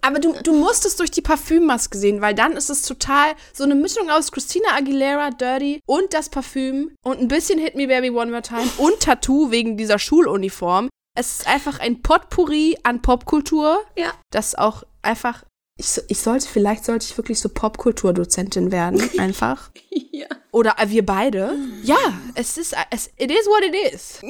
Aber 0.06 0.18
du, 0.18 0.34
du 0.42 0.52
musst 0.52 0.84
es 0.84 0.96
durch 0.96 1.10
die 1.10 1.22
Parfümmaske 1.22 1.96
sehen, 1.96 2.20
weil 2.20 2.34
dann 2.34 2.52
ist 2.52 2.68
es 2.68 2.82
total 2.82 3.32
so 3.54 3.64
eine 3.64 3.74
Mischung 3.74 4.10
aus 4.10 4.30
Christina 4.32 4.68
Aguilera, 4.76 5.30
Dirty 5.30 5.80
und 5.86 6.12
das 6.12 6.28
Parfüm 6.28 6.94
und 7.02 7.20
ein 7.20 7.28
bisschen 7.28 7.58
Hit 7.58 7.74
Me 7.74 7.86
Baby 7.86 8.10
One 8.10 8.30
More 8.30 8.42
Time 8.42 8.68
und 8.76 9.00
Tattoo 9.00 9.50
wegen 9.50 9.78
dieser 9.78 9.98
Schuluniform. 9.98 10.90
Es 11.16 11.38
ist 11.38 11.46
einfach 11.48 11.78
ein 11.80 12.02
Potpourri 12.02 12.76
an 12.82 13.00
Popkultur, 13.00 13.82
Ja. 13.96 14.12
das 14.30 14.54
auch 14.56 14.82
einfach. 15.00 15.44
Ich, 15.78 15.98
ich 16.08 16.18
sollte, 16.20 16.46
vielleicht 16.48 16.84
sollte 16.84 17.06
ich 17.08 17.16
wirklich 17.16 17.40
so 17.40 17.48
Popkulturdozentin 17.48 18.72
werden, 18.72 19.00
einfach. 19.18 19.70
ja. 19.90 20.26
Oder 20.50 20.74
äh, 20.78 20.90
wir 20.90 21.06
beide. 21.06 21.56
Ja, 21.82 21.96
es 22.34 22.58
ist, 22.58 22.74
es, 22.90 23.08
it 23.16 23.30
is 23.30 23.46
what 23.46 23.64
it 23.64 23.94
is. 23.94 24.20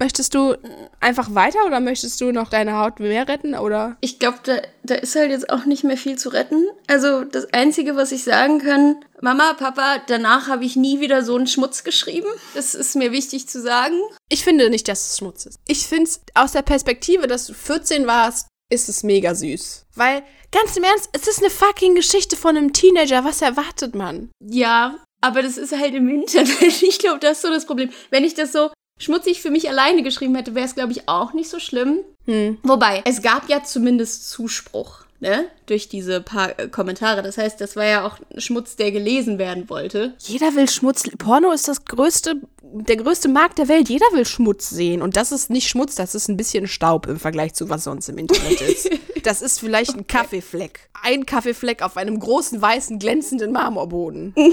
Möchtest 0.00 0.34
du 0.34 0.56
einfach 0.98 1.34
weiter 1.34 1.58
oder 1.66 1.78
möchtest 1.78 2.22
du 2.22 2.32
noch 2.32 2.48
deine 2.48 2.78
Haut 2.78 3.00
mehr 3.00 3.28
retten 3.28 3.54
oder? 3.54 3.98
Ich 4.00 4.18
glaube, 4.18 4.38
da, 4.44 4.56
da 4.82 4.94
ist 4.94 5.14
halt 5.14 5.30
jetzt 5.30 5.50
auch 5.50 5.66
nicht 5.66 5.84
mehr 5.84 5.98
viel 5.98 6.16
zu 6.16 6.30
retten. 6.30 6.64
Also 6.86 7.24
das 7.24 7.52
Einzige, 7.52 7.96
was 7.96 8.10
ich 8.10 8.24
sagen 8.24 8.60
kann, 8.60 9.04
Mama, 9.20 9.52
Papa, 9.52 9.98
danach 10.06 10.48
habe 10.48 10.64
ich 10.64 10.74
nie 10.74 11.00
wieder 11.00 11.22
so 11.22 11.36
einen 11.36 11.46
Schmutz 11.46 11.84
geschrieben. 11.84 12.28
Das 12.54 12.74
ist 12.74 12.96
mir 12.96 13.12
wichtig 13.12 13.46
zu 13.46 13.60
sagen. 13.60 14.00
Ich 14.30 14.42
finde 14.42 14.70
nicht, 14.70 14.88
dass 14.88 15.10
es 15.10 15.18
Schmutz 15.18 15.44
ist. 15.44 15.58
Ich 15.68 15.86
finde 15.86 16.04
es 16.04 16.22
aus 16.34 16.52
der 16.52 16.62
Perspektive, 16.62 17.26
dass 17.26 17.46
du 17.46 17.52
14 17.52 18.06
warst, 18.06 18.48
ist 18.70 18.88
es 18.88 19.02
mega 19.02 19.34
süß. 19.34 19.84
Weil, 19.96 20.22
ganz 20.50 20.78
im 20.78 20.84
Ernst, 20.84 21.10
es 21.12 21.28
ist 21.28 21.40
eine 21.40 21.50
fucking 21.50 21.94
Geschichte 21.94 22.36
von 22.36 22.56
einem 22.56 22.72
Teenager. 22.72 23.22
Was 23.24 23.42
erwartet 23.42 23.94
man? 23.94 24.30
Ja, 24.42 24.96
aber 25.20 25.42
das 25.42 25.58
ist 25.58 25.76
halt 25.76 25.94
im 25.94 26.08
Internet. 26.08 26.60
Ich 26.82 26.98
glaube, 26.98 27.18
das 27.18 27.32
ist 27.32 27.42
so 27.42 27.48
das 27.48 27.66
Problem. 27.66 27.90
Wenn 28.10 28.24
ich 28.24 28.34
das 28.34 28.52
so 28.52 28.70
schmutzig 29.00 29.42
für 29.42 29.50
mich 29.50 29.68
alleine 29.68 30.02
geschrieben 30.02 30.36
hätte, 30.36 30.54
wäre 30.54 30.66
es, 30.66 30.76
glaube 30.76 30.92
ich, 30.92 31.08
auch 31.08 31.32
nicht 31.32 31.50
so 31.50 31.58
schlimm. 31.58 31.98
Hm. 32.26 32.58
Wobei, 32.62 33.02
es 33.04 33.22
gab 33.22 33.48
ja 33.48 33.64
zumindest 33.64 34.30
Zuspruch, 34.30 35.04
ne? 35.18 35.46
Durch 35.66 35.88
diese 35.88 36.20
paar 36.20 36.58
äh, 36.58 36.68
Kommentare. 36.68 37.22
Das 37.22 37.38
heißt, 37.38 37.60
das 37.60 37.74
war 37.74 37.86
ja 37.86 38.06
auch 38.06 38.18
Schmutz, 38.36 38.76
der 38.76 38.92
gelesen 38.92 39.38
werden 39.38 39.68
wollte. 39.68 40.14
Jeder 40.18 40.54
will 40.54 40.68
Schmutz. 40.68 41.04
Porno 41.18 41.50
ist 41.50 41.66
das 41.66 41.84
größte, 41.84 42.36
der 42.62 42.96
größte 42.96 43.28
Markt 43.28 43.58
der 43.58 43.68
Welt. 43.68 43.88
Jeder 43.88 44.06
will 44.12 44.26
Schmutz 44.26 44.70
sehen. 44.70 45.02
Und 45.02 45.16
das 45.16 45.32
ist 45.32 45.50
nicht 45.50 45.68
Schmutz, 45.68 45.94
das 45.94 46.14
ist 46.14 46.28
ein 46.28 46.36
bisschen 46.36 46.68
Staub 46.68 47.06
im 47.06 47.18
Vergleich 47.18 47.54
zu 47.54 47.68
was 47.68 47.84
sonst 47.84 48.08
im 48.08 48.18
Internet 48.18 48.60
ist. 48.60 48.90
Das 49.22 49.42
ist 49.42 49.60
vielleicht 49.60 49.94
ein 49.94 50.06
Kaffeefleck. 50.06 50.88
Ein 51.02 51.26
Kaffeefleck 51.26 51.82
auf 51.82 51.98
einem 51.98 52.18
großen, 52.18 52.62
weißen, 52.62 52.98
glänzenden 52.98 53.52
Marmorboden. 53.52 54.34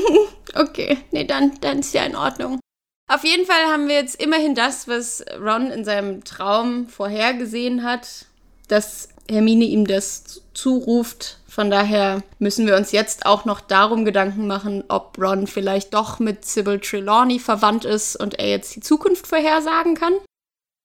Okay, 0.55 0.97
nee, 1.11 1.23
dann, 1.23 1.53
dann 1.61 1.79
ist 1.79 1.93
ja 1.93 2.03
in 2.03 2.15
Ordnung. 2.15 2.59
Auf 3.09 3.23
jeden 3.23 3.45
Fall 3.45 3.71
haben 3.71 3.87
wir 3.87 3.95
jetzt 3.95 4.21
immerhin 4.21 4.53
das, 4.53 4.87
was 4.87 5.23
Ron 5.39 5.71
in 5.71 5.85
seinem 5.85 6.25
Traum 6.25 6.89
vorhergesehen 6.89 7.83
hat, 7.83 8.25
dass 8.67 9.09
Hermine 9.29 9.63
ihm 9.63 9.87
das 9.87 10.41
zuruft. 10.53 11.39
Von 11.47 11.71
daher 11.71 12.21
müssen 12.39 12.67
wir 12.67 12.75
uns 12.75 12.91
jetzt 12.91 13.25
auch 13.25 13.45
noch 13.45 13.61
darum 13.61 14.03
Gedanken 14.03 14.45
machen, 14.45 14.83
ob 14.89 15.17
Ron 15.17 15.47
vielleicht 15.47 15.93
doch 15.93 16.19
mit 16.19 16.45
Sybil 16.45 16.79
Trelawney 16.79 17.39
verwandt 17.39 17.85
ist 17.85 18.17
und 18.17 18.39
er 18.39 18.49
jetzt 18.49 18.75
die 18.75 18.81
Zukunft 18.81 19.25
vorhersagen 19.25 19.95
kann. 19.95 20.13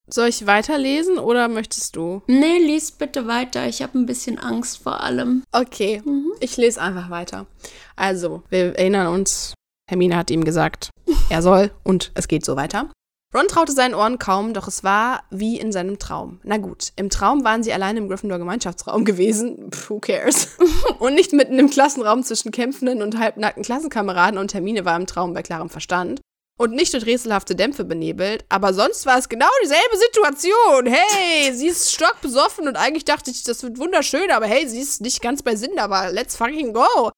Soll 0.08 0.28
ich 0.28 0.46
weiterlesen 0.46 1.18
oder 1.18 1.48
möchtest 1.48 1.96
du? 1.96 2.22
Nee, 2.26 2.58
lies 2.58 2.92
bitte 2.92 3.26
weiter. 3.26 3.66
Ich 3.66 3.82
habe 3.82 3.98
ein 3.98 4.06
bisschen 4.06 4.38
Angst 4.38 4.78
vor 4.82 5.00
allem. 5.00 5.42
Okay, 5.52 6.02
ich 6.40 6.56
lese 6.56 6.80
einfach 6.80 7.10
weiter. 7.10 7.46
Also, 7.96 8.42
wir 8.48 8.76
erinnern 8.76 9.08
uns, 9.08 9.54
Hermine 9.88 10.16
hat 10.16 10.30
ihm 10.30 10.44
gesagt, 10.44 10.90
er 11.28 11.42
soll 11.42 11.70
und 11.82 12.12
es 12.14 12.28
geht 12.28 12.44
so 12.44 12.56
weiter. 12.56 12.90
Ron 13.34 13.48
traute 13.48 13.72
seinen 13.72 13.94
Ohren 13.94 14.18
kaum, 14.18 14.52
doch 14.52 14.68
es 14.68 14.84
war 14.84 15.22
wie 15.30 15.58
in 15.58 15.72
seinem 15.72 15.98
Traum. 15.98 16.40
Na 16.42 16.58
gut, 16.58 16.92
im 16.96 17.08
Traum 17.08 17.44
waren 17.44 17.62
sie 17.62 17.72
allein 17.72 17.96
im 17.96 18.08
Gryffindor-Gemeinschaftsraum 18.08 19.06
gewesen. 19.06 19.70
Pff, 19.70 19.88
who 19.88 20.00
cares? 20.00 20.48
und 20.98 21.14
nicht 21.14 21.32
mitten 21.32 21.58
im 21.58 21.70
Klassenraum 21.70 22.22
zwischen 22.22 22.50
kämpfenden 22.50 23.00
und 23.00 23.18
halbnackten 23.18 23.62
Klassenkameraden 23.62 24.38
und 24.38 24.52
Hermine 24.52 24.84
war 24.84 24.96
im 24.96 25.06
Traum 25.06 25.32
bei 25.32 25.42
klarem 25.42 25.70
Verstand. 25.70 26.20
Und 26.58 26.74
nicht 26.74 26.92
durch 26.92 27.06
rätselhafte 27.06 27.56
Dämpfe 27.56 27.84
benebelt, 27.84 28.44
aber 28.50 28.74
sonst 28.74 29.06
war 29.06 29.18
es 29.18 29.30
genau 29.30 29.48
dieselbe 29.62 29.96
Situation. 29.96 30.86
Hey, 30.86 31.54
sie 31.54 31.68
ist 31.68 31.90
stockbesoffen 31.90 32.68
und 32.68 32.76
eigentlich 32.76 33.06
dachte 33.06 33.30
ich, 33.30 33.42
das 33.44 33.62
wird 33.62 33.78
wunderschön, 33.78 34.30
aber 34.30 34.46
hey, 34.46 34.68
sie 34.68 34.80
ist 34.80 35.00
nicht 35.00 35.22
ganz 35.22 35.42
bei 35.42 35.56
Sinn, 35.56 35.78
aber 35.78 36.12
let's 36.12 36.36
fucking 36.36 36.74
go. 36.74 37.10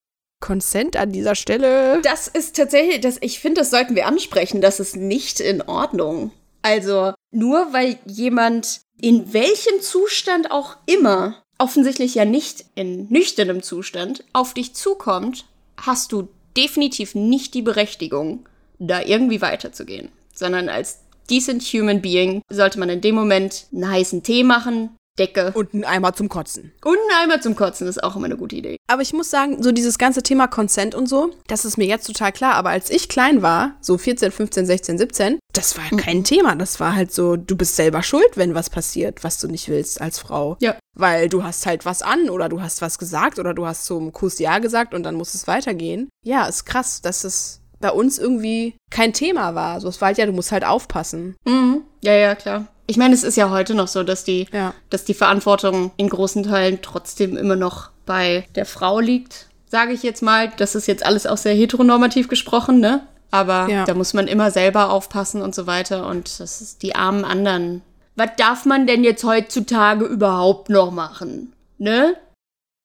Consent 0.44 0.94
an 0.96 1.10
dieser 1.10 1.36
Stelle. 1.36 2.02
Das 2.02 2.28
ist 2.28 2.56
tatsächlich, 2.56 3.00
das, 3.00 3.16
ich 3.22 3.40
finde, 3.40 3.62
das 3.62 3.70
sollten 3.70 3.94
wir 3.94 4.06
ansprechen. 4.06 4.60
Das 4.60 4.78
ist 4.78 4.94
nicht 4.94 5.40
in 5.40 5.62
Ordnung. 5.62 6.32
Also, 6.60 7.14
nur 7.30 7.72
weil 7.72 7.98
jemand 8.04 8.82
in 9.00 9.32
welchem 9.32 9.80
Zustand 9.80 10.50
auch 10.50 10.76
immer, 10.84 11.42
offensichtlich 11.56 12.14
ja 12.14 12.26
nicht 12.26 12.66
in 12.74 13.06
nüchternem 13.08 13.62
Zustand, 13.62 14.22
auf 14.34 14.52
dich 14.52 14.74
zukommt, 14.74 15.46
hast 15.78 16.12
du 16.12 16.28
definitiv 16.58 17.14
nicht 17.14 17.54
die 17.54 17.62
Berechtigung, 17.62 18.46
da 18.78 19.00
irgendwie 19.00 19.40
weiterzugehen. 19.40 20.10
Sondern 20.34 20.68
als 20.68 21.00
decent 21.30 21.62
human 21.62 22.02
being 22.02 22.42
sollte 22.50 22.78
man 22.78 22.90
in 22.90 23.00
dem 23.00 23.14
Moment 23.14 23.64
einen 23.72 23.90
heißen 23.90 24.22
Tee 24.22 24.44
machen, 24.44 24.94
Decke 25.18 25.52
Und 25.54 25.74
ein 25.74 25.84
Eimer 25.84 26.12
zum 26.12 26.28
Kotzen. 26.28 26.72
und 26.84 26.96
einen 26.98 27.22
Eimer 27.30 27.40
zum 27.40 27.54
Kotzen 27.54 27.86
ist 27.86 28.02
auch 28.02 28.16
immer 28.16 28.24
eine 28.26 28.36
gute 28.36 28.56
Idee. 28.56 28.76
Aber 28.88 29.02
ich 29.02 29.12
muss 29.12 29.30
sagen, 29.30 29.62
so 29.62 29.70
dieses 29.72 29.98
ganze 29.98 30.22
Thema 30.22 30.48
Consent 30.48 30.94
und 30.94 31.08
so, 31.08 31.30
das 31.46 31.64
ist 31.64 31.78
mir 31.78 31.86
jetzt 31.86 32.06
total 32.06 32.32
klar. 32.32 32.54
Aber 32.54 32.70
als 32.70 32.90
ich 32.90 33.08
klein 33.08 33.42
war, 33.42 33.76
so 33.80 33.96
14, 33.96 34.32
15, 34.32 34.66
16, 34.66 34.98
17, 34.98 35.38
das 35.52 35.76
war 35.78 35.84
kein 35.98 36.24
Thema. 36.24 36.56
Das 36.56 36.80
war 36.80 36.94
halt 36.96 37.12
so, 37.12 37.36
du 37.36 37.56
bist 37.56 37.76
selber 37.76 38.02
schuld, 38.02 38.36
wenn 38.36 38.54
was 38.54 38.70
passiert, 38.70 39.22
was 39.22 39.38
du 39.38 39.46
nicht 39.46 39.68
willst 39.68 40.00
als 40.00 40.18
Frau. 40.18 40.56
Ja. 40.60 40.76
Weil 40.96 41.28
du 41.28 41.44
hast 41.44 41.64
halt 41.66 41.84
was 41.84 42.02
an 42.02 42.28
oder 42.28 42.48
du 42.48 42.60
hast 42.60 42.82
was 42.82 42.98
gesagt 42.98 43.38
oder 43.38 43.54
du 43.54 43.66
hast 43.66 43.84
zum 43.86 44.12
Kuss 44.12 44.38
Ja 44.40 44.58
gesagt 44.58 44.94
und 44.94 45.04
dann 45.04 45.14
muss 45.14 45.34
es 45.34 45.46
weitergehen. 45.46 46.08
Ja, 46.24 46.46
ist 46.46 46.64
krass, 46.64 47.02
dass 47.02 47.22
es 47.24 47.60
bei 47.80 47.90
uns 47.90 48.18
irgendwie 48.18 48.76
kein 48.90 49.12
Thema 49.12 49.54
war. 49.54 49.80
So, 49.80 49.88
es 49.88 50.00
war 50.00 50.06
halt 50.08 50.18
ja, 50.18 50.26
du 50.26 50.32
musst 50.32 50.50
halt 50.52 50.64
aufpassen. 50.64 51.36
Mhm. 51.44 51.82
Ja, 52.02 52.14
ja, 52.14 52.34
klar. 52.34 52.66
Ich 52.86 52.96
meine, 52.96 53.14
es 53.14 53.22
ist 53.24 53.36
ja 53.36 53.50
heute 53.50 53.74
noch 53.74 53.88
so, 53.88 54.02
dass 54.02 54.24
die, 54.24 54.46
Ja. 54.52 54.74
dass 54.90 55.04
die 55.04 55.14
Verantwortung 55.14 55.92
in 55.96 56.08
großen 56.08 56.42
Teilen 56.42 56.80
trotzdem 56.82 57.36
immer 57.36 57.56
noch 57.56 57.90
bei 58.06 58.46
der 58.54 58.66
Frau 58.66 59.00
liegt. 59.00 59.46
Sage 59.68 59.92
ich 59.92 60.02
jetzt 60.02 60.22
mal, 60.22 60.52
das 60.58 60.74
ist 60.74 60.86
jetzt 60.86 61.04
alles 61.04 61.26
auch 61.26 61.38
sehr 61.38 61.54
heteronormativ 61.54 62.28
gesprochen, 62.28 62.80
ne? 62.80 63.06
Aber 63.30 63.68
Ja. 63.68 63.84
da 63.84 63.94
muss 63.94 64.12
man 64.14 64.28
immer 64.28 64.50
selber 64.50 64.90
aufpassen 64.90 65.42
und 65.42 65.54
so 65.54 65.66
weiter. 65.66 66.06
Und 66.06 66.38
das 66.38 66.60
ist 66.60 66.82
die 66.82 66.94
armen 66.94 67.24
anderen. 67.24 67.82
Was 68.16 68.30
darf 68.36 68.64
man 68.64 68.86
denn 68.86 69.02
jetzt 69.02 69.24
heutzutage 69.24 70.04
überhaupt 70.04 70.68
noch 70.68 70.92
machen? 70.92 71.52
Ne? 71.78 72.14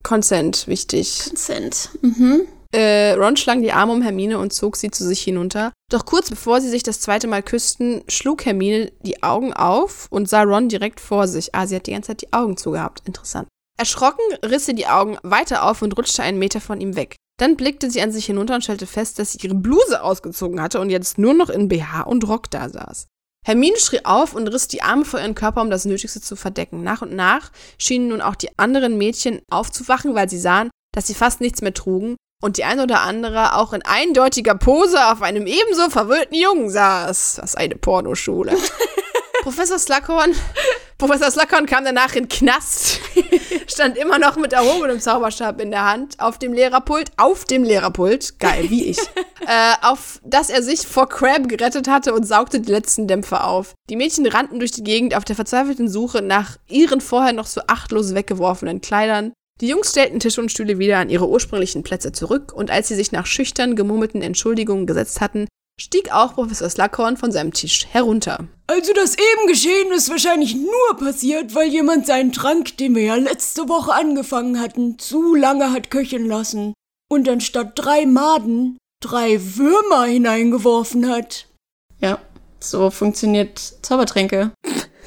Consent, 0.04 0.66
wichtig. 0.68 1.26
Consent. 1.28 1.90
Mhm. 2.02 2.48
Äh, 2.72 3.14
Ron 3.14 3.36
schlang 3.36 3.64
die 3.64 3.72
Arme 3.72 3.94
um 3.94 4.04
Hermine 4.04 4.38
und 4.38 4.54
zog 4.54 4.76
sie 4.76 4.92
zu 4.92 5.04
sich 5.04 5.22
hinunter. 5.22 5.74
Doch 5.92 6.06
kurz 6.06 6.30
bevor 6.30 6.62
sie 6.62 6.70
sich 6.70 6.84
das 6.84 7.02
zweite 7.02 7.28
Mal 7.28 7.42
küssten, 7.42 8.04
schlug 8.08 8.46
Hermine 8.46 8.92
die 9.02 9.24
Augen 9.24 9.54
auf 9.54 10.08
und 10.12 10.30
sah 10.30 10.44
Ron 10.44 10.70
direkt 10.70 11.00
vor 11.00 11.28
sich. 11.28 11.56
Ah, 11.56 11.66
sie 11.66 11.76
hat 11.76 11.88
die 11.88 11.94
ganze 11.94 12.08
Zeit 12.08 12.22
die 12.22 12.34
Augen 12.34 12.58
zugehabt. 12.58 13.02
Interessant. 13.06 13.48
Erschrocken 13.80 14.24
riss 14.46 14.68
sie 14.68 14.76
die 14.76 14.88
Augen 14.88 15.18
weiter 15.24 15.64
auf 15.64 15.82
und 15.82 15.98
rutschte 15.98 16.22
einen 16.22 16.38
Meter 16.38 16.62
von 16.62 16.80
ihm 16.80 16.96
weg. 16.96 17.16
Dann 17.40 17.56
blickte 17.56 17.90
sie 17.90 18.02
an 18.02 18.12
sich 18.12 18.26
hinunter 18.26 18.56
und 18.56 18.64
stellte 18.64 18.86
fest, 18.86 19.18
dass 19.18 19.32
sie 19.32 19.40
ihre 19.42 19.56
Bluse 19.56 20.04
ausgezogen 20.04 20.62
hatte 20.62 20.80
und 20.80 20.90
jetzt 20.90 21.18
nur 21.18 21.34
noch 21.34 21.50
in 21.50 21.70
BH 21.70 22.02
und 22.02 22.28
Rock 22.28 22.52
da 22.52 22.70
saß. 22.70 23.08
Hermine 23.46 23.78
schrie 23.78 24.04
auf 24.04 24.36
und 24.36 24.48
riss 24.50 24.68
die 24.68 24.84
Arme 24.84 25.06
vor 25.06 25.20
ihren 25.20 25.34
Körper, 25.34 25.62
um 25.62 25.70
das 25.70 25.86
Nötigste 25.86 26.22
zu 26.22 26.36
verdecken. 26.36 26.84
Nach 26.84 27.02
und 27.02 27.16
nach 27.16 27.52
schienen 27.80 28.10
nun 28.10 28.22
auch 28.22 28.36
die 28.36 28.50
anderen 28.60 28.98
Mädchen 28.98 29.42
aufzuwachen, 29.50 30.14
weil 30.14 30.30
sie 30.30 30.38
sahen, 30.38 30.70
dass 30.94 31.08
sie 31.08 31.14
fast 31.14 31.40
nichts 31.40 31.62
mehr 31.62 31.74
trugen 31.74 32.18
und 32.42 32.58
die 32.58 32.64
eine 32.64 32.84
oder 32.84 33.02
andere 33.02 33.56
auch 33.56 33.74
in 33.74 33.82
eindeutiger 33.82 34.56
Pose 34.56 35.12
auf 35.12 35.22
einem 35.22 35.46
ebenso 35.46 35.90
verwirrten 35.90 36.36
Jungen 36.36 36.70
saß. 36.70 37.40
Was 37.42 37.56
eine 37.56 37.76
Pornoschule. 37.76 38.56
Professor 39.42 39.80
Slughorn, 39.80 40.36
Professor 40.98 41.32
Slughorn 41.32 41.66
kam 41.66 41.86
danach 41.86 42.14
in 42.16 42.28
Knast, 42.28 43.00
stand 43.68 43.98
immer 43.98 44.20
noch 44.20 44.36
mit 44.36 44.52
erhobenem 44.52 45.00
Zauberstab 45.00 45.62
in 45.62 45.72
der 45.72 45.86
Hand 45.86 46.20
auf 46.20 46.38
dem 46.38 46.52
Lehrerpult, 46.52 47.12
auf 47.16 47.46
dem 47.46 47.64
Lehrerpult, 47.64 48.38
geil, 48.40 48.66
wie 48.70 48.88
ich, 48.88 48.98
äh, 49.48 49.76
auf 49.82 50.20
das 50.26 50.50
er 50.50 50.62
sich 50.62 50.82
vor 50.82 51.08
Crab 51.08 51.48
gerettet 51.48 51.88
hatte 51.88 52.14
und 52.14 52.28
saugte 52.28 52.60
die 52.60 52.72
letzten 52.72 53.08
Dämpfe 53.08 53.46
auf. 53.46 53.76
Die 53.90 53.96
Mädchen 53.96 54.28
rannten 54.28 54.60
durch 54.60 54.72
die 54.72 54.84
Gegend 54.84 55.16
auf 55.16 55.24
der 55.24 55.38
verzweifelten 55.38 55.88
Suche 55.88 56.22
nach 56.22 56.58
ihren 56.68 57.00
vorher 57.00 57.34
noch 57.34 57.48
so 57.48 57.62
achtlos 57.66 58.14
weggeworfenen 58.14 58.82
Kleidern. 58.82 59.32
Die 59.62 59.68
Jungs 59.68 59.90
stellten 59.90 60.20
Tische 60.20 60.42
und 60.42 60.52
Stühle 60.52 60.80
wieder 60.80 61.00
an 61.00 61.10
ihre 61.10 61.28
ursprünglichen 61.28 61.84
Plätze 61.84 62.12
zurück 62.12 62.54
und 62.54 62.72
als 62.72 62.88
sie 62.88 62.96
sich 62.96 63.12
nach 63.12 63.26
schüchtern 63.26 63.76
gemurmelten 63.76 64.22
Entschuldigungen 64.22 64.88
gesetzt 64.88 65.20
hatten, 65.20 65.48
stieg 65.80 66.14
auch 66.14 66.36
Professor 66.36 66.70
Slughorn 66.70 67.18
von 67.18 67.32
seinem 67.32 67.54
Tisch 67.54 67.86
herunter. 67.90 68.48
Also 68.68 68.94
das 68.94 69.16
eben 69.16 69.48
geschehen 69.48 69.92
ist 69.92 70.10
wahrscheinlich 70.10 70.56
nur 70.56 70.98
passiert, 70.98 71.56
weil 71.56 71.70
jemand 71.70 72.06
seinen 72.06 72.32
Trank, 72.32 72.78
den 72.78 72.96
wir 72.96 73.04
ja 73.04 73.16
letzte 73.16 73.68
Woche 73.68 73.94
angefangen 73.94 74.60
hatten, 74.60 74.98
zu 75.00 75.36
lange 75.36 75.72
hat 75.72 75.92
köcheln 75.92 76.28
lassen 76.28 76.74
und 77.10 77.28
anstatt 77.28 77.74
drei 77.76 78.06
Maden 78.06 78.78
drei 79.02 79.40
Würmer 79.56 80.06
hineingeworfen 80.06 81.10
hat. 81.10 81.48
Ja, 82.00 82.20
so 82.60 82.92
funktioniert 82.92 83.60
Zaubertränke. 83.82 84.52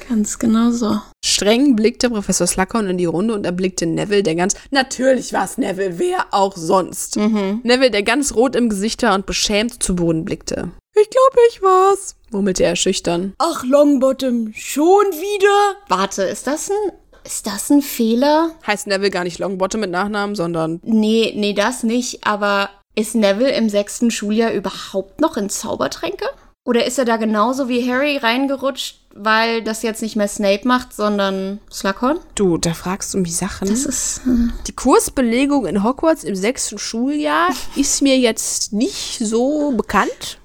Ganz 0.09 0.39
genau 0.39 0.71
so. 0.71 0.99
Streng 1.25 1.77
blickte 1.77 2.09
Professor 2.09 2.45
Slughorn 2.45 2.87
in 2.89 2.97
die 2.97 3.05
Runde 3.05 3.33
und 3.33 3.45
erblickte 3.45 3.85
Neville, 3.85 4.23
der 4.23 4.35
ganz. 4.35 4.55
Natürlich 4.71 5.31
war 5.31 5.45
es 5.45 5.57
Neville, 5.57 5.97
wer 5.97 6.27
auch 6.31 6.57
sonst. 6.57 7.15
Neville, 7.15 7.91
der 7.91 8.03
ganz 8.03 8.35
rot 8.35 8.57
im 8.57 8.67
Gesicht 8.67 9.03
war 9.03 9.15
und 9.15 9.25
beschämt 9.25 9.81
zu 9.81 9.95
Boden 9.95 10.25
blickte. 10.25 10.71
Ich 10.95 11.09
glaube, 11.09 11.37
ich 11.49 11.61
war's, 11.61 12.15
murmelte 12.31 12.63
er 12.63 12.75
schüchtern. 12.75 13.33
Ach, 13.39 13.63
Longbottom, 13.63 14.51
schon 14.53 15.05
wieder? 15.11 15.77
Warte, 15.87 16.23
ist 16.23 16.45
das 16.45 16.69
ein. 16.69 16.91
Ist 17.25 17.47
das 17.47 17.69
ein 17.69 17.81
Fehler? 17.81 18.51
Heißt 18.67 18.87
Neville 18.87 19.09
gar 19.09 19.23
nicht 19.23 19.39
Longbottom 19.39 19.79
mit 19.79 19.91
Nachnamen, 19.91 20.35
sondern. 20.35 20.81
Nee, 20.83 21.31
nee, 21.37 21.53
das 21.53 21.83
nicht, 21.83 22.27
aber 22.27 22.69
ist 22.95 23.15
Neville 23.15 23.55
im 23.55 23.69
sechsten 23.69 24.11
Schuljahr 24.11 24.51
überhaupt 24.51 25.21
noch 25.21 25.37
in 25.37 25.49
Zaubertränke? 25.49 26.25
Oder 26.65 26.85
ist 26.85 26.97
er 26.97 27.03
da 27.03 27.17
genauso 27.17 27.67
wie 27.67 27.91
Harry 27.91 28.15
reingerutscht, 28.15 28.99
weil 29.13 29.61
das 29.63 29.81
jetzt 29.83 30.01
nicht 30.01 30.15
mehr 30.15 30.29
Snape 30.29 30.65
macht, 30.65 30.93
sondern 30.93 31.59
Slughorn? 31.69 32.19
Du, 32.35 32.57
da 32.57 32.73
fragst 32.73 33.13
du 33.13 33.17
mich 33.17 33.35
Sachen. 33.35 33.67
Das 33.67 33.85
ist. 33.85 34.21
Äh, 34.25 34.49
Die 34.67 34.71
Kursbelegung 34.73 35.65
in 35.65 35.83
Hogwarts 35.83 36.23
im 36.23 36.35
sechsten 36.35 36.77
Schuljahr 36.77 37.49
ist 37.75 38.01
mir 38.01 38.17
jetzt 38.17 38.71
nicht 38.71 39.19
so 39.19 39.71
bekannt. 39.73 40.39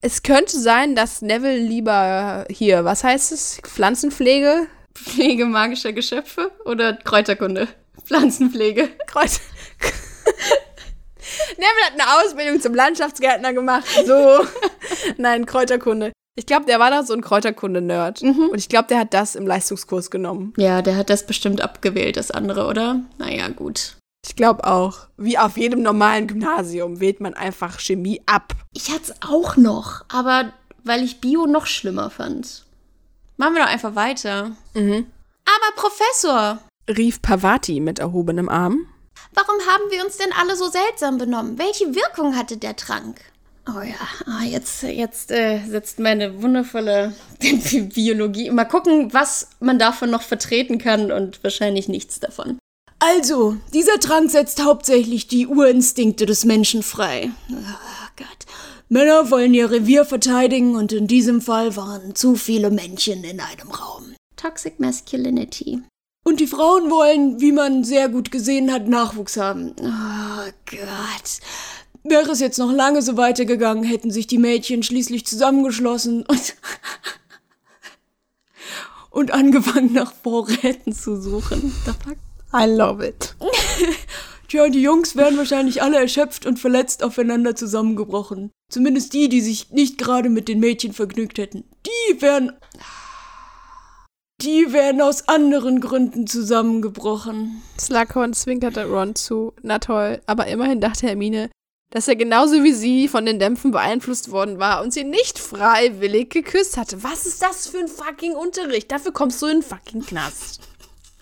Es 0.00 0.22
könnte 0.22 0.58
sein, 0.58 0.94
dass 0.94 1.20
Neville 1.20 1.58
lieber 1.58 2.46
hier, 2.48 2.86
was 2.86 3.04
heißt 3.04 3.30
es? 3.32 3.58
Pflanzenpflege? 3.62 4.66
Pflege 4.94 5.44
magischer 5.44 5.92
Geschöpfe 5.92 6.50
oder 6.64 6.94
Kräuterkunde? 6.94 7.68
Pflanzenpflege. 8.06 8.88
Kreuz. 9.06 9.40
Neville 11.50 11.84
hat 11.86 11.92
eine 12.00 12.24
Ausbildung 12.24 12.60
zum 12.62 12.74
Landschaftsgärtner 12.74 13.52
gemacht. 13.52 13.84
So. 14.06 14.40
Nein, 15.16 15.46
Kräuterkunde. 15.46 16.12
Ich 16.36 16.46
glaube, 16.46 16.64
der 16.66 16.78
war 16.78 16.90
da 16.90 17.02
so 17.02 17.12
ein 17.12 17.20
Kräuterkunde-Nerd. 17.22 18.22
Und 18.22 18.58
ich 18.58 18.68
glaube, 18.68 18.88
der 18.88 19.00
hat 19.00 19.12
das 19.12 19.34
im 19.34 19.46
Leistungskurs 19.46 20.10
genommen. 20.10 20.54
Ja, 20.56 20.80
der 20.80 20.96
hat 20.96 21.10
das 21.10 21.26
bestimmt 21.26 21.60
abgewählt, 21.60 22.16
das 22.16 22.30
andere, 22.30 22.66
oder? 22.66 23.00
Naja, 23.18 23.48
gut. 23.48 23.96
Ich 24.26 24.36
glaube 24.36 24.64
auch. 24.64 25.08
Wie 25.16 25.38
auf 25.38 25.56
jedem 25.56 25.82
normalen 25.82 26.28
Gymnasium 26.28 27.00
wählt 27.00 27.20
man 27.20 27.34
einfach 27.34 27.80
Chemie 27.80 28.22
ab. 28.26 28.52
Ich 28.74 28.90
hatte 28.90 29.12
es 29.12 29.14
auch 29.22 29.56
noch, 29.56 30.04
aber 30.08 30.52
weil 30.84 31.02
ich 31.02 31.20
Bio 31.20 31.46
noch 31.46 31.66
schlimmer 31.66 32.10
fand. 32.10 32.64
Machen 33.36 33.54
wir 33.54 33.62
doch 33.62 33.70
einfach 33.70 33.94
weiter. 33.94 34.52
Aber 34.74 35.74
Professor, 35.76 36.58
rief 36.88 37.20
Pavati 37.22 37.80
mit 37.80 37.98
erhobenem 37.98 38.48
Arm. 38.48 38.86
warum 39.34 39.56
haben 39.66 39.90
wir 39.90 40.04
uns 40.04 40.16
denn 40.16 40.32
alle 40.38 40.56
so 40.56 40.68
seltsam 40.68 41.18
benommen? 41.18 41.58
Welche 41.58 41.94
Wirkung 41.94 42.36
hatte 42.36 42.56
der 42.56 42.76
Trank? 42.76 43.20
Oh 43.76 43.82
ja, 43.82 43.94
ah, 44.26 44.44
jetzt, 44.44 44.82
jetzt 44.82 45.30
äh, 45.30 45.60
setzt 45.66 45.98
meine 45.98 46.42
wundervolle 46.42 47.14
Biologie. 47.94 48.50
Mal 48.50 48.64
gucken, 48.64 49.12
was 49.12 49.48
man 49.60 49.78
davon 49.78 50.10
noch 50.10 50.22
vertreten 50.22 50.78
kann 50.78 51.12
und 51.12 51.42
wahrscheinlich 51.44 51.88
nichts 51.88 52.20
davon. 52.20 52.58
Also, 52.98 53.56
dieser 53.72 53.98
Trank 53.98 54.30
setzt 54.30 54.62
hauptsächlich 54.62 55.26
die 55.26 55.46
Urinstinkte 55.46 56.26
des 56.26 56.44
Menschen 56.44 56.82
frei. 56.82 57.30
Oh 57.50 58.08
Gott. 58.16 58.46
Männer 58.88 59.30
wollen 59.30 59.54
ihr 59.54 59.70
Revier 59.70 60.04
verteidigen 60.04 60.74
und 60.74 60.92
in 60.92 61.06
diesem 61.06 61.40
Fall 61.40 61.76
waren 61.76 62.14
zu 62.14 62.34
viele 62.34 62.70
Männchen 62.70 63.24
in 63.24 63.40
einem 63.40 63.70
Raum. 63.70 64.14
Toxic 64.36 64.80
Masculinity. 64.80 65.82
Und 66.26 66.40
die 66.40 66.46
Frauen 66.46 66.90
wollen, 66.90 67.40
wie 67.40 67.52
man 67.52 67.84
sehr 67.84 68.08
gut 68.08 68.30
gesehen 68.30 68.70
hat, 68.70 68.86
Nachwuchs 68.86 69.36
haben. 69.38 69.74
Oh 69.80 70.50
Gott. 70.66 71.40
Wäre 72.02 72.30
es 72.30 72.40
jetzt 72.40 72.58
noch 72.58 72.72
lange 72.72 73.02
so 73.02 73.16
weitergegangen, 73.16 73.84
hätten 73.84 74.10
sich 74.10 74.26
die 74.26 74.38
Mädchen 74.38 74.82
schließlich 74.82 75.26
zusammengeschlossen 75.26 76.24
und, 76.26 76.54
und 79.10 79.30
angefangen 79.32 79.92
nach 79.92 80.12
Vorräten 80.12 80.92
zu 80.94 81.20
suchen. 81.20 81.74
I 82.54 82.64
love 82.66 83.06
it. 83.06 83.36
Tja, 84.48 84.68
die 84.68 84.82
Jungs 84.82 85.14
wären 85.14 85.36
wahrscheinlich 85.36 85.80
alle 85.80 85.98
erschöpft 85.98 86.44
und 86.44 86.58
verletzt 86.58 87.04
aufeinander 87.04 87.54
zusammengebrochen. 87.54 88.50
Zumindest 88.68 89.12
die, 89.12 89.28
die 89.28 89.42
sich 89.42 89.70
nicht 89.70 89.96
gerade 89.96 90.28
mit 90.28 90.48
den 90.48 90.58
Mädchen 90.58 90.92
vergnügt 90.92 91.38
hätten. 91.38 91.64
Die 91.86 92.20
wären. 92.20 92.52
Die 94.40 94.72
wären 94.72 95.02
aus 95.02 95.28
anderen 95.28 95.80
Gründen 95.80 96.26
zusammengebrochen. 96.26 97.62
Slughorn 97.78 98.32
zwinkerte 98.32 98.86
Ron 98.86 99.14
zu. 99.14 99.52
Na 99.62 99.78
toll. 99.78 100.20
Aber 100.26 100.46
immerhin 100.48 100.80
dachte 100.80 101.06
Hermine, 101.06 101.50
dass 101.90 102.08
er 102.08 102.16
genauso 102.16 102.62
wie 102.62 102.72
sie 102.72 103.08
von 103.08 103.26
den 103.26 103.38
Dämpfen 103.38 103.72
beeinflusst 103.72 104.30
worden 104.30 104.58
war 104.58 104.82
und 104.82 104.92
sie 104.92 105.04
nicht 105.04 105.38
freiwillig 105.38 106.30
geküsst 106.30 106.76
hatte. 106.76 107.02
Was 107.02 107.26
ist 107.26 107.42
das 107.42 107.66
für 107.66 107.78
ein 107.78 107.88
fucking 107.88 108.34
Unterricht? 108.34 108.90
Dafür 108.90 109.12
kommst 109.12 109.42
du 109.42 109.46
in 109.46 109.60
den 109.60 109.62
fucking 109.62 110.04
Knast. 110.06 110.60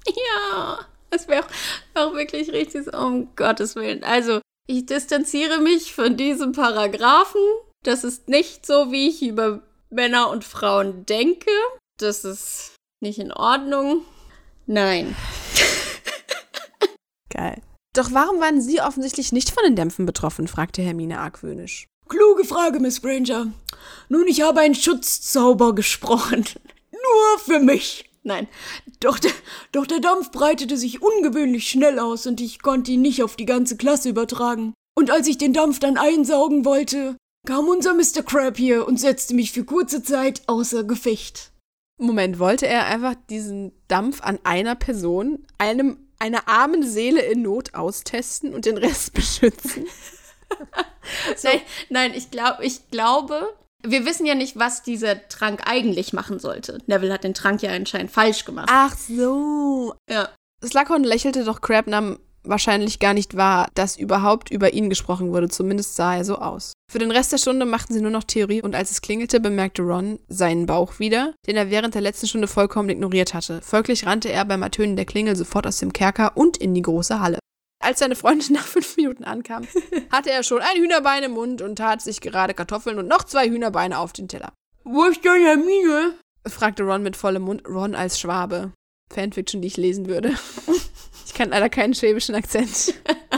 Ja, 0.09 0.87
das 1.11 1.29
wäre 1.29 1.45
auch, 1.45 1.49
auch 1.95 2.15
wirklich 2.15 2.51
richtig 2.51 2.85
so, 2.85 2.93
um 2.93 3.29
Gottes 3.37 3.77
Willen. 3.77 4.05
Also, 4.05 4.41
ich 4.67 4.87
distanziere 4.87 5.61
mich 5.61 5.95
von 5.95 6.17
diesem 6.17 6.53
Paragraphen. 6.53 7.43
Das 7.85 8.05
ist 8.05 8.27
nicht 8.27 8.65
so, 8.65 8.91
wie 8.91 9.11
ich 9.11 9.23
über 9.23 9.61
Männer 9.91 10.31
und 10.31 10.45
Frauen 10.45 11.05
denke. 11.05 11.51
Das 11.99 12.25
ist 12.25 12.75
nicht 13.01 13.19
in 13.19 13.33
Ordnung. 13.33 14.03
Nein. 14.67 15.15
Geil. 17.29 17.61
Doch 17.99 18.13
warum 18.13 18.39
waren 18.39 18.61
Sie 18.61 18.81
offensichtlich 18.81 19.33
nicht 19.33 19.51
von 19.51 19.65
den 19.65 19.75
Dämpfen 19.75 20.07
betroffen? 20.07 20.47
fragte 20.47 20.83
Hermine 20.83 21.19
argwöhnisch. 21.19 21.89
Kluge 22.09 22.45
Frage, 22.45 22.79
Miss 22.79 23.03
Granger. 23.03 23.51
Nun, 24.09 24.29
ich 24.29 24.41
habe 24.41 24.61
einen 24.61 24.77
Schutzzauber 24.77 25.75
gesprochen. 25.75 26.45
Nur 26.93 27.39
für 27.45 27.59
mich. 27.59 28.09
Nein, 28.23 28.47
doch 29.01 29.19
der, 29.19 29.33
doch 29.73 29.85
der 29.85 29.99
Dampf 29.99 30.31
breitete 30.31 30.77
sich 30.77 31.03
ungewöhnlich 31.03 31.69
schnell 31.69 31.99
aus 31.99 32.29
und 32.29 32.41
ich 32.41 32.63
konnte 32.63 32.93
ihn 32.93 33.03
nicht 33.03 33.25
auf 33.25 33.35
die 33.35 33.47
ganze 33.47 33.77
Klasse 33.77 34.11
übertragen. 34.11 34.75
Und 34.97 35.11
als 35.11 35.27
ich 35.27 35.39
den 35.39 35.53
Dampf 35.53 35.81
dann 35.81 35.99
einsaugen 35.99 36.65
wollte, 36.65 37.17
kam 37.49 37.67
unser 37.67 37.95
Mr. 37.95 38.23
Crab 38.25 38.57
hier 38.57 38.87
und 38.87 39.01
setzte 39.01 39.35
mich 39.35 39.51
für 39.51 39.65
kurze 39.65 40.05
Zeit 40.05 40.43
außer 40.47 40.85
Gefecht. 40.85 41.51
Moment, 42.01 42.39
wollte 42.39 42.69
er 42.69 42.87
einfach 42.87 43.17
diesen 43.29 43.73
Dampf 43.89 44.23
an 44.23 44.39
einer 44.45 44.77
Person, 44.77 45.45
einem, 45.59 46.08
einer 46.19 46.49
armen 46.49 46.83
Seele 46.83 47.21
in 47.23 47.43
Not 47.43 47.75
austesten 47.75 48.55
und 48.55 48.65
den 48.67 48.77
Rest 48.77 49.13
beschützen? 49.15 49.87
Nein, 51.43 51.61
nein, 51.89 52.15
ich, 52.15 52.31
glaub, 52.31 52.61
ich 52.61 52.91
glaube, 52.91 53.55
wir 53.83 54.05
wissen 54.05 54.27
ja 54.27 54.35
nicht, 54.35 54.59
was 54.59 54.83
dieser 54.83 55.29
Trank 55.29 55.63
eigentlich 55.67 56.13
machen 56.13 56.39
sollte. 56.39 56.79
Neville 56.87 57.13
hat 57.13 57.25
den 57.25 57.35
Trank 57.35 57.63
ja 57.63 57.71
anscheinend 57.71 58.11
falsch 58.11 58.45
gemacht. 58.45 58.69
Ach 58.71 58.97
so. 58.97 59.95
Ja. 60.11 60.31
Slughorn 60.65 61.05
lächelte 61.05 61.45
doch 61.45 61.61
Crab 61.61 61.87
nahm 61.87 62.19
wahrscheinlich 62.45 62.99
gar 62.99 63.15
nicht 63.15 63.37
wahr, 63.37 63.69
dass 63.75 63.97
überhaupt 63.97 64.51
über 64.51 64.73
ihn 64.73 64.89
gesprochen 64.89 65.33
wurde. 65.33 65.49
Zumindest 65.49 65.97
sah 65.97 66.17
er 66.17 66.25
so 66.25 66.37
aus. 66.37 66.73
Für 66.91 66.99
den 66.99 67.11
Rest 67.11 67.33
der 67.33 67.39
Stunde 67.39 67.67
machten 67.67 67.93
sie 67.93 68.01
nur 68.01 68.11
noch 68.11 68.25
Theorie 68.25 68.63
und 68.63 68.75
als 68.75 68.91
es 68.91 69.03
klingelte, 69.03 69.41
bemerkte 69.41 69.83
Ron 69.83 70.19
seinen 70.29 70.67
Bauch 70.67 70.99
wieder, 70.99 71.35
den 71.47 71.57
er 71.57 71.71
während 71.71 71.95
der 71.95 72.03
letzten 72.03 72.27
Stunde 72.27 72.49
vollkommen 72.49 72.89
ignoriert 72.89 73.35
hatte. 73.35 73.61
Folglich 73.63 74.07
rannte 74.07 74.31
er 74.31 74.45
beim 74.45 74.63
Ertönen 74.63 74.97
der 74.97 75.05
Klingel 75.05 75.37
sofort 75.37 75.67
aus 75.67 75.79
dem 75.79 75.93
Kerker 75.93 76.37
und 76.37 76.57
in 76.57 76.75
die 76.75 76.83
große 76.83 77.21
Halle. 77.21 77.39
Als 77.81 78.01
seine 78.01 78.17
Freundin 78.17 78.53
nach 78.55 78.67
fünf 78.67 78.97
Minuten 78.97 79.25
ankam, 79.25 79.67
hatte 80.11 80.31
er 80.31 80.43
schon 80.43 80.61
ein 80.61 80.81
Hühnerbein 80.81 81.25
im 81.25 81.33
Mund 81.33 81.63
und 81.63 81.77
tat 81.77 82.01
sich 82.03 82.21
gerade 82.21 82.55
Kartoffeln 82.55 82.99
und 82.99 83.09
noch 83.09 83.25
zwei 83.25 83.49
Hühnerbeine 83.49 83.99
auf 83.99 84.13
den 84.13 84.29
Teller. 84.29 84.53
Wo 84.85 85.05
ist 85.05 85.25
denn 85.25 85.45
Hermine? 85.45 86.15
fragte 86.47 86.83
Ron 86.83 87.03
mit 87.03 87.17
vollem 87.17 87.43
Mund. 87.43 87.69
Ron 87.69 87.95
als 87.95 88.19
Schwabe. 88.19 88.73
Fanfiction, 89.11 89.63
die 89.63 89.69
ich 89.69 89.77
lesen 89.77 90.07
würde. 90.07 90.35
Ich 91.39 91.41
kann 91.41 91.51
leider 91.51 91.69
keinen 91.69 91.95
schwäbischen 91.95 92.35
Akzent. 92.35 92.95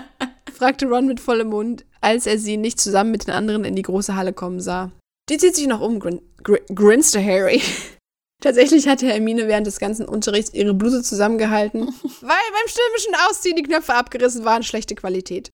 fragte 0.55 0.87
Ron 0.87 1.07
mit 1.07 1.21
vollem 1.21 1.49
Mund, 1.49 1.85
als 2.01 2.25
er 2.25 2.39
sie 2.39 2.57
nicht 2.57 2.81
zusammen 2.81 3.11
mit 3.11 3.27
den 3.27 3.35
anderen 3.35 3.63
in 3.67 3.77
die 3.77 3.83
große 3.83 4.17
Halle 4.17 4.33
kommen 4.33 4.59
sah. 4.59 4.91
Die 5.29 5.37
zieht 5.37 5.55
sich 5.55 5.67
noch 5.67 5.83
um, 5.83 6.01
grin 6.01 6.23
gr 6.43 6.61
grinste 6.75 7.23
Harry. 7.23 7.61
Tatsächlich 8.43 8.89
hatte 8.89 9.07
Hermine 9.07 9.49
während 9.49 9.67
des 9.67 9.79
ganzen 9.79 10.09
Unterrichts 10.09 10.55
ihre 10.55 10.73
Bluse 10.73 11.03
zusammengehalten, 11.03 11.81
weil 12.23 12.23
beim 12.23 12.69
stürmischen 12.69 13.15
Ausziehen 13.29 13.57
die 13.57 13.65
Knöpfe 13.65 13.93
abgerissen 13.93 14.47
waren, 14.47 14.63
schlechte 14.63 14.95
Qualität. 14.95 15.51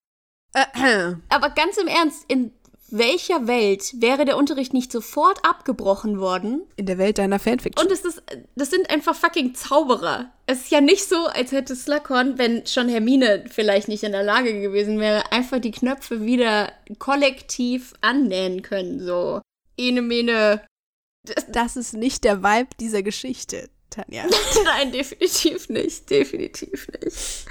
Äh, 0.54 1.14
Aber 1.28 1.50
ganz 1.50 1.78
im 1.78 1.88
Ernst, 1.88 2.26
in 2.28 2.52
welcher 2.90 3.46
Welt 3.46 3.94
wäre 4.00 4.24
der 4.24 4.36
Unterricht 4.36 4.72
nicht 4.72 4.92
sofort 4.92 5.44
abgebrochen 5.44 6.20
worden? 6.20 6.62
In 6.76 6.86
der 6.86 6.98
Welt 6.98 7.18
deiner 7.18 7.38
Fanfiction. 7.38 7.84
Und 7.84 7.92
es 7.92 8.04
ist, 8.04 8.22
das 8.54 8.70
sind 8.70 8.88
einfach 8.90 9.14
fucking 9.14 9.54
Zauberer. 9.54 10.32
Es 10.46 10.62
ist 10.62 10.70
ja 10.70 10.80
nicht 10.80 11.04
so, 11.04 11.26
als 11.26 11.52
hätte 11.52 11.74
Slughorn, 11.74 12.38
wenn 12.38 12.66
schon 12.66 12.88
Hermine 12.88 13.44
vielleicht 13.50 13.88
nicht 13.88 14.04
in 14.04 14.12
der 14.12 14.22
Lage 14.22 14.60
gewesen 14.60 15.00
wäre, 15.00 15.32
einfach 15.32 15.60
die 15.60 15.72
Knöpfe 15.72 16.24
wieder 16.24 16.72
kollektiv 16.98 17.94
annähen 18.02 18.62
können. 18.62 19.04
So, 19.04 19.40
ene 19.76 20.02
mene. 20.02 20.64
Das, 21.24 21.46
das 21.50 21.76
ist 21.76 21.94
nicht 21.94 22.22
der 22.22 22.44
Vibe 22.44 22.70
dieser 22.78 23.02
Geschichte, 23.02 23.68
Tanja. 23.90 24.26
Nein, 24.64 24.92
definitiv 24.92 25.68
nicht. 25.68 26.08
Definitiv 26.08 26.86
nicht. 27.02 27.46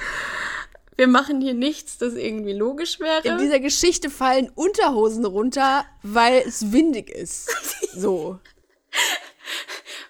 Wir 0.98 1.08
machen 1.08 1.42
hier 1.42 1.54
nichts, 1.54 1.98
das 1.98 2.14
irgendwie 2.14 2.54
logisch 2.54 3.00
wäre. 3.00 3.28
In 3.28 3.38
dieser 3.38 3.60
Geschichte 3.60 4.10
fallen 4.10 4.50
Unterhosen 4.56 5.26
runter, 5.26 5.86
weil 6.04 6.44
es 6.46 6.72
windig 6.72 7.10
ist. 7.10 7.50
So. 7.98 8.40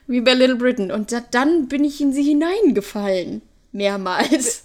Wie 0.08 0.22
bei 0.22 0.34
Little 0.34 0.56
Britain. 0.56 0.92
Und 0.92 1.12
da, 1.12 1.20
dann 1.20 1.68
bin 1.68 1.84
ich 1.84 2.02
in 2.02 2.14
sie 2.14 2.24
hineingefallen. 2.24 3.44
Mehrmals. 3.72 4.64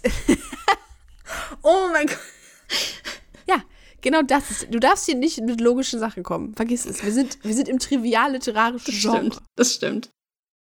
oh 1.61 1.87
mein 1.91 2.07
Gott. 2.07 2.17
Ja, 3.45 3.63
genau 4.01 4.23
das 4.23 4.49
ist. 4.49 4.73
Du 4.73 4.79
darfst 4.79 5.05
hier 5.05 5.15
nicht 5.15 5.39
mit 5.41 5.61
logischen 5.61 5.99
Sachen 5.99 6.23
kommen. 6.23 6.55
Vergiss 6.55 6.87
es. 6.87 7.03
Wir 7.03 7.11
sind, 7.11 7.37
wir 7.43 7.53
sind 7.53 7.69
im 7.69 7.77
trivial-literarischen 7.77 8.91
Genre. 8.91 9.17
Stimmt, 9.17 9.37
das 9.55 9.75
stimmt. 9.75 10.11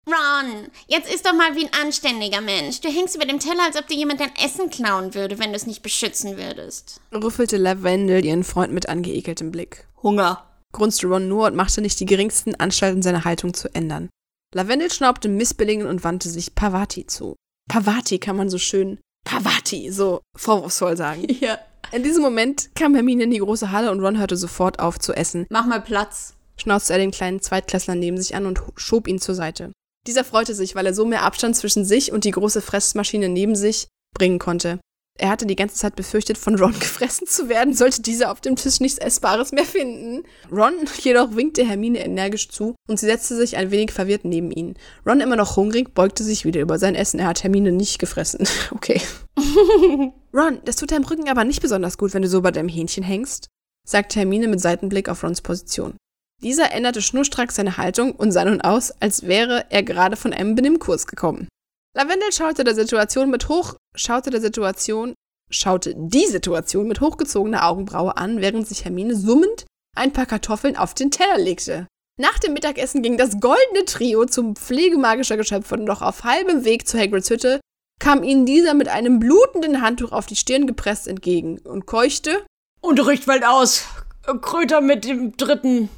Ron, 0.09 0.69
jetzt 0.87 1.13
ist 1.13 1.27
doch 1.27 1.35
mal 1.35 1.55
wie 1.55 1.67
ein 1.67 1.73
anständiger 1.83 2.41
Mensch. 2.41 2.81
Du 2.81 2.89
hängst 2.89 3.15
über 3.15 3.27
dem 3.27 3.39
Teller, 3.39 3.65
als 3.67 3.77
ob 3.77 3.87
dir 3.87 3.97
jemand 3.97 4.21
dein 4.21 4.35
Essen 4.43 4.71
klauen 4.71 5.15
würde, 5.15 5.39
wenn 5.39 5.51
du 5.51 5.57
es 5.57 5.67
nicht 5.67 5.83
beschützen 5.83 6.39
würdest. 6.39 7.03
Rüffelte 7.13 7.59
Lavendel 7.59 8.25
ihren 8.25 8.43
Freund 8.43 8.73
mit 8.73 8.89
angeekeltem 8.89 9.51
Blick. 9.51 9.87
Hunger. 10.03 10.47
Grunzte 10.73 11.07
Ron 11.09 11.29
nur 11.29 11.47
und 11.47 11.57
machte 11.57 11.83
nicht 11.83 12.01
die 12.01 12.07
geringsten 12.07 12.55
Anstalten, 12.55 13.03
seine 13.03 13.25
Haltung 13.25 13.53
zu 13.53 13.75
ändern. 13.75 14.09
Lavendel 14.55 14.91
schnaubte 14.91 15.29
missbilligend 15.29 15.87
und 15.87 16.05
wandte 16.05 16.31
sich 16.31 16.55
Pavati 16.55 17.07
zu. 17.07 17.37
Pavati 17.69 18.19
kann 18.19 18.37
man 18.37 18.49
so 18.49 18.57
schön 18.57 18.99
Pavati 19.25 19.91
so 19.91 20.23
vorwurfsvoll 20.37 20.97
sagen. 20.97 21.27
Ja. 21.41 21.59
In 21.91 22.03
diesem 22.03 22.23
Moment 22.23 22.69
kam 22.75 22.95
Hermine 22.95 23.25
in 23.25 23.31
die 23.31 23.39
große 23.39 23.73
Halle 23.73 23.91
und 23.91 24.01
Ron 24.01 24.19
hörte 24.19 24.37
sofort 24.37 24.79
auf 24.79 24.99
zu 24.99 25.15
essen. 25.15 25.47
Mach 25.49 25.65
mal 25.65 25.81
Platz. 25.81 26.35
Schnauzte 26.59 26.93
er 26.93 26.99
den 26.99 27.13
kleinen 27.13 27.41
Zweitklässler 27.41 27.95
neben 27.95 28.19
sich 28.19 28.35
an 28.35 28.45
und 28.45 28.61
schob 28.77 29.09
ihn 29.09 29.19
zur 29.19 29.35
Seite. 29.35 29.73
Dieser 30.09 30.25
freute 30.25 30.55
sich, 30.55 30.75
weil 30.75 30.87
er 30.87 30.95
so 30.95 31.05
mehr 31.05 31.23
Abstand 31.23 31.55
zwischen 31.55 31.85
sich 31.85 32.13
und 32.13 32.25
die 32.25 32.31
große 32.31 32.63
Fressmaschine 32.63 33.29
neben 33.29 33.55
sich 33.55 33.89
bringen 34.15 34.39
konnte. 34.39 34.81
Er 35.19 35.29
hatte 35.29 35.45
die 35.45 35.55
ganze 35.55 35.77
Zeit 35.77 35.97
befürchtet, 35.97 36.39
von 36.39 36.55
Ron 36.59 36.73
gefressen 36.81 37.27
zu 37.27 37.51
werden, 37.51 37.75
sollte 37.75 38.01
dieser 38.01 38.33
auf 38.33 38.41
dem 38.41 38.57
Tisch 38.57 38.81
nichts 38.81 38.97
Essbares 38.97 39.53
mehr 39.53 39.67
finden. 39.67 40.23
Ron 40.51 40.73
jedoch 41.03 41.37
winkte 41.37 41.63
Hermine 41.63 42.03
energisch 42.03 42.49
zu 42.49 42.75
und 42.89 42.99
sie 42.99 43.05
setzte 43.05 43.37
sich 43.37 43.59
ein 43.59 43.71
wenig 43.71 43.93
verwirrt 43.93 44.25
neben 44.25 44.51
ihn. 44.51 44.77
Ron, 45.05 45.21
immer 45.21 45.37
noch 45.37 45.57
hungrig, 45.57 45.93
beugte 45.93 46.25
sich 46.25 46.47
wieder 46.47 46.63
über 46.63 46.79
sein 46.79 46.95
Essen. 46.95 47.21
Er 47.21 47.27
hat 47.27 47.43
Hermine 47.45 47.71
nicht 47.71 47.99
gefressen. 47.99 48.49
Okay. 48.71 49.03
Ron, 50.33 50.61
das 50.65 50.77
tut 50.77 50.91
deinem 50.91 51.05
Rücken 51.05 51.29
aber 51.29 51.45
nicht 51.45 51.61
besonders 51.61 51.99
gut, 51.99 52.15
wenn 52.15 52.23
du 52.23 52.29
so 52.29 52.41
bei 52.41 52.51
deinem 52.51 52.69
Hähnchen 52.71 53.05
hängst, 53.05 53.49
sagte 53.87 54.21
Hermine 54.21 54.49
mit 54.49 54.61
Seitenblick 54.61 55.11
auf 55.11 55.23
Rons 55.23 55.43
Position. 55.43 55.99
Dieser 56.43 56.73
änderte 56.73 57.03
schnurstracks 57.03 57.57
seine 57.57 57.77
Haltung 57.77 58.13
und 58.13 58.31
sah 58.31 58.45
nun 58.45 58.61
aus, 58.61 58.93
als 59.01 59.27
wäre 59.27 59.67
er 59.71 59.83
gerade 59.83 60.17
von 60.17 60.33
einem 60.33 60.55
Benimmkurs 60.55 61.07
gekommen. 61.07 61.49
Lavendel 61.97 62.33
schaute 62.33 62.63
der 62.63 62.77
Situation 62.77 63.31
mit 63.31 63.49
hoch, 63.49 63.75
schaute 63.97 64.31
der 64.31 64.41
Situation, 64.41 65.15
schaute 65.51 65.95
die 65.97 66.27
Situation 66.27 66.87
mit 66.87 67.01
hochgezogener 67.01 67.67
Augenbraue 67.67 68.17
an, 68.17 68.41
während 68.41 68.69
sich 68.69 68.85
Hermine 68.85 69.17
summend 69.17 69.67
ein 69.97 70.13
paar 70.13 70.27
Kartoffeln 70.27 70.77
auf 70.77 70.95
den 70.95 71.11
Teller 71.11 71.39
legte. 71.39 71.89
Nach 72.21 72.39
dem 72.39 72.53
Mittagessen 72.53 73.03
ging 73.03 73.17
das 73.17 73.41
goldene 73.41 73.85
Trio 73.87 74.27
zum 74.27 74.55
Pflegemagischer 74.55 75.37
Geschöpf 75.37 75.73
und 75.73 75.85
noch 75.85 76.03
auf 76.03 76.25
halbem 76.25 76.65
Weg 76.65 76.87
zu 76.87 76.99
Hagrids 76.99 77.31
Hütte 77.31 77.61
kam 78.01 78.23
ihnen 78.23 78.47
dieser 78.47 78.75
mit 78.75 78.89
einem 78.89 79.19
blutenden 79.19 79.83
Handtuch 79.83 80.13
auf 80.13 80.27
die 80.27 80.37
Stirn 80.37 80.69
gepresst 80.69 81.09
entgegen 81.09 81.59
und 81.59 81.87
keuchte 81.87 82.45
Unterricht 82.81 83.25
fällt 83.25 83.45
aus. 83.45 83.85
Kröter 84.41 84.81
mit 84.81 85.05
dem 85.05 85.37
dritten. 85.37 85.89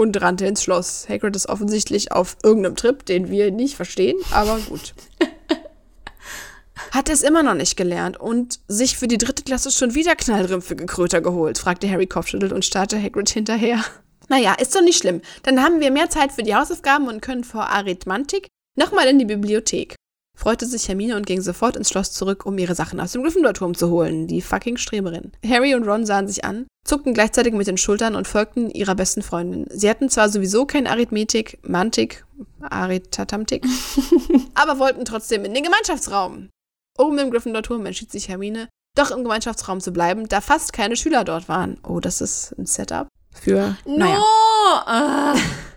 Und 0.00 0.18
rannte 0.22 0.46
ins 0.46 0.62
Schloss. 0.62 1.06
Hagrid 1.10 1.36
ist 1.36 1.50
offensichtlich 1.50 2.10
auf 2.10 2.38
irgendeinem 2.42 2.74
Trip, 2.74 3.04
den 3.04 3.30
wir 3.30 3.50
nicht 3.50 3.76
verstehen, 3.76 4.16
aber 4.30 4.58
gut. 4.58 4.94
Hat 6.90 7.10
es 7.10 7.22
immer 7.22 7.42
noch 7.42 7.52
nicht 7.52 7.76
gelernt 7.76 8.18
und 8.18 8.60
sich 8.66 8.96
für 8.96 9.08
die 9.08 9.18
dritte 9.18 9.42
Klasse 9.42 9.70
schon 9.70 9.94
wieder 9.94 10.16
knallrümpfige 10.16 10.86
Kröter 10.86 11.20
geholt, 11.20 11.58
fragte 11.58 11.90
Harry 11.90 12.06
kopfschüttelt 12.06 12.52
und 12.52 12.64
starrte 12.64 13.00
Hagrid 13.00 13.28
hinterher. 13.28 13.84
Naja, 14.30 14.54
ist 14.54 14.74
doch 14.74 14.80
nicht 14.80 14.98
schlimm. 14.98 15.20
Dann 15.42 15.62
haben 15.62 15.80
wir 15.80 15.90
mehr 15.90 16.08
Zeit 16.08 16.32
für 16.32 16.44
die 16.44 16.54
Hausaufgaben 16.54 17.06
und 17.08 17.20
können 17.20 17.44
vor 17.44 17.68
Arithmantik 17.68 18.48
nochmal 18.78 19.06
in 19.06 19.18
die 19.18 19.26
Bibliothek. 19.26 19.96
Freute 20.40 20.64
sich 20.64 20.88
Hermine 20.88 21.16
und 21.16 21.26
ging 21.26 21.42
sofort 21.42 21.76
ins 21.76 21.90
Schloss 21.90 22.12
zurück, 22.12 22.46
um 22.46 22.56
ihre 22.56 22.74
Sachen 22.74 22.98
aus 22.98 23.12
dem 23.12 23.22
Gryffindor-Turm 23.22 23.74
zu 23.74 23.90
holen, 23.90 24.26
die 24.26 24.40
fucking 24.40 24.78
Streberin. 24.78 25.32
Harry 25.46 25.74
und 25.74 25.86
Ron 25.86 26.06
sahen 26.06 26.28
sich 26.28 26.46
an, 26.46 26.66
zuckten 26.82 27.12
gleichzeitig 27.12 27.52
mit 27.52 27.66
den 27.66 27.76
Schultern 27.76 28.14
und 28.14 28.26
folgten 28.26 28.70
ihrer 28.70 28.94
besten 28.94 29.20
Freundin. 29.20 29.66
Sie 29.68 29.90
hatten 29.90 30.08
zwar 30.08 30.30
sowieso 30.30 30.64
kein 30.64 30.86
Arithmetik, 30.86 31.58
Mantik, 31.60 32.24
Aritatamtik, 32.62 33.66
aber 34.54 34.78
wollten 34.78 35.04
trotzdem 35.04 35.44
in 35.44 35.52
den 35.52 35.62
Gemeinschaftsraum. 35.62 36.48
Oben 36.96 37.18
im 37.18 37.30
Gryffindor-Turm 37.30 37.84
entschied 37.84 38.10
sich 38.10 38.30
Hermine, 38.30 38.70
doch 38.96 39.10
im 39.10 39.22
Gemeinschaftsraum 39.24 39.82
zu 39.82 39.92
bleiben, 39.92 40.26
da 40.26 40.40
fast 40.40 40.72
keine 40.72 40.96
Schüler 40.96 41.24
dort 41.24 41.50
waren. 41.50 41.78
Oh, 41.86 42.00
das 42.00 42.22
ist 42.22 42.54
ein 42.58 42.64
Setup 42.64 43.08
für. 43.30 43.76
No! 43.84 43.98
Naja. 43.98 45.34
Äh. 45.34 45.38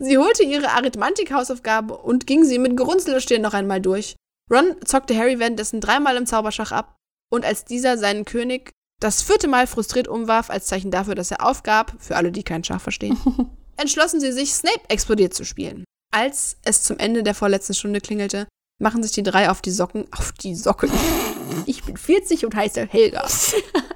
Sie 0.00 0.18
holte 0.18 0.42
ihre 0.42 0.70
Arithmantik-Hausaufgabe 0.70 1.96
und 1.96 2.26
ging 2.26 2.44
sie 2.44 2.58
mit 2.58 2.76
gerunzelter 2.76 3.20
Stirn 3.20 3.42
noch 3.42 3.54
einmal 3.54 3.80
durch. 3.80 4.16
Ron 4.50 4.76
zockte 4.84 5.16
Harry 5.16 5.38
währenddessen 5.38 5.80
dreimal 5.80 6.16
im 6.16 6.26
Zauberschach 6.26 6.72
ab 6.72 6.96
und 7.30 7.44
als 7.44 7.64
dieser 7.64 7.96
seinen 7.96 8.24
König 8.24 8.72
das 9.00 9.22
vierte 9.22 9.48
Mal 9.48 9.66
frustriert 9.66 10.08
umwarf, 10.08 10.50
als 10.50 10.66
Zeichen 10.66 10.90
dafür, 10.90 11.14
dass 11.14 11.30
er 11.30 11.44
aufgab, 11.44 11.94
für 11.98 12.16
alle, 12.16 12.32
die 12.32 12.42
kein 12.42 12.64
Schach 12.64 12.80
verstehen, 12.80 13.18
entschlossen 13.76 14.20
sie 14.20 14.32
sich, 14.32 14.54
Snape 14.54 14.80
explodiert 14.88 15.34
zu 15.34 15.44
spielen. 15.44 15.84
Als 16.12 16.56
es 16.64 16.82
zum 16.82 16.98
Ende 16.98 17.22
der 17.22 17.34
vorletzten 17.34 17.74
Stunde 17.74 18.00
klingelte, 18.00 18.46
machen 18.80 19.02
sich 19.02 19.12
die 19.12 19.22
drei 19.22 19.50
auf 19.50 19.62
die 19.62 19.70
Socken, 19.70 20.06
auf 20.12 20.32
die 20.32 20.54
Socken. 20.54 20.90
Ich 21.66 21.84
bin 21.84 21.96
40 21.96 22.44
und 22.44 22.56
heiße 22.56 22.86
Helga. 22.86 23.28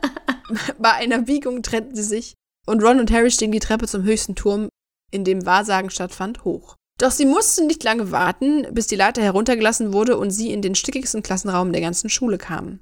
Bei 0.79 0.93
einer 0.93 1.23
Biegung 1.23 1.63
trennten 1.63 1.97
sie 1.97 2.05
sich 2.05 2.35
und 2.67 2.83
Ron 2.83 3.01
und 3.01 3.11
Harry 3.11 3.31
stiegen 3.31 3.53
die 3.53 3.59
Treppe 3.59 3.89
zum 3.89 4.05
höchsten 4.05 4.37
Turm, 4.37 4.69
in 5.11 5.25
dem 5.25 5.47
Wahrsagen 5.47 5.91
stattfand, 5.91 6.45
hoch. 6.45 6.77
Doch 6.99 7.13
sie 7.13 7.27
mussten 7.27 7.67
nicht 7.67 7.85
lange 7.85 8.11
warten, 8.11 8.67
bis 8.73 8.89
die 8.89 8.97
Leiter 8.97 9.23
heruntergelassen 9.23 9.93
wurde 9.93 10.19
und 10.19 10.31
sie 10.31 10.53
in 10.53 10.63
den 10.63 10.75
stickigsten 10.75 11.23
Klassenraum 11.23 11.73
der 11.73 11.81
ganzen 11.81 12.11
Schule 12.11 12.39
kamen. 12.39 12.81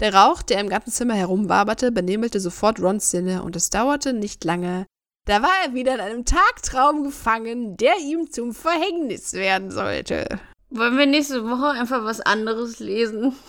Der 0.00 0.14
Rauch, 0.14 0.40
der 0.40 0.60
im 0.60 0.70
ganzen 0.70 0.92
Zimmer 0.92 1.14
herumwaberte, 1.14 1.92
benebelte 1.92 2.40
sofort 2.40 2.80
Rons 2.80 3.10
Sinne 3.10 3.42
und 3.42 3.54
es 3.54 3.68
dauerte 3.68 4.14
nicht 4.14 4.44
lange. 4.44 4.86
Da 5.26 5.42
war 5.42 5.52
er 5.64 5.74
wieder 5.74 5.94
in 5.94 6.00
einem 6.00 6.24
Tagtraum 6.24 7.04
gefangen, 7.04 7.76
der 7.76 7.98
ihm 7.98 8.30
zum 8.30 8.54
Verhängnis 8.54 9.34
werden 9.34 9.70
sollte. 9.70 10.40
Wollen 10.70 10.96
wir 10.96 11.06
nächste 11.06 11.44
Woche 11.44 11.78
einfach 11.78 12.04
was 12.04 12.20
anderes 12.20 12.78
lesen? 12.78 13.34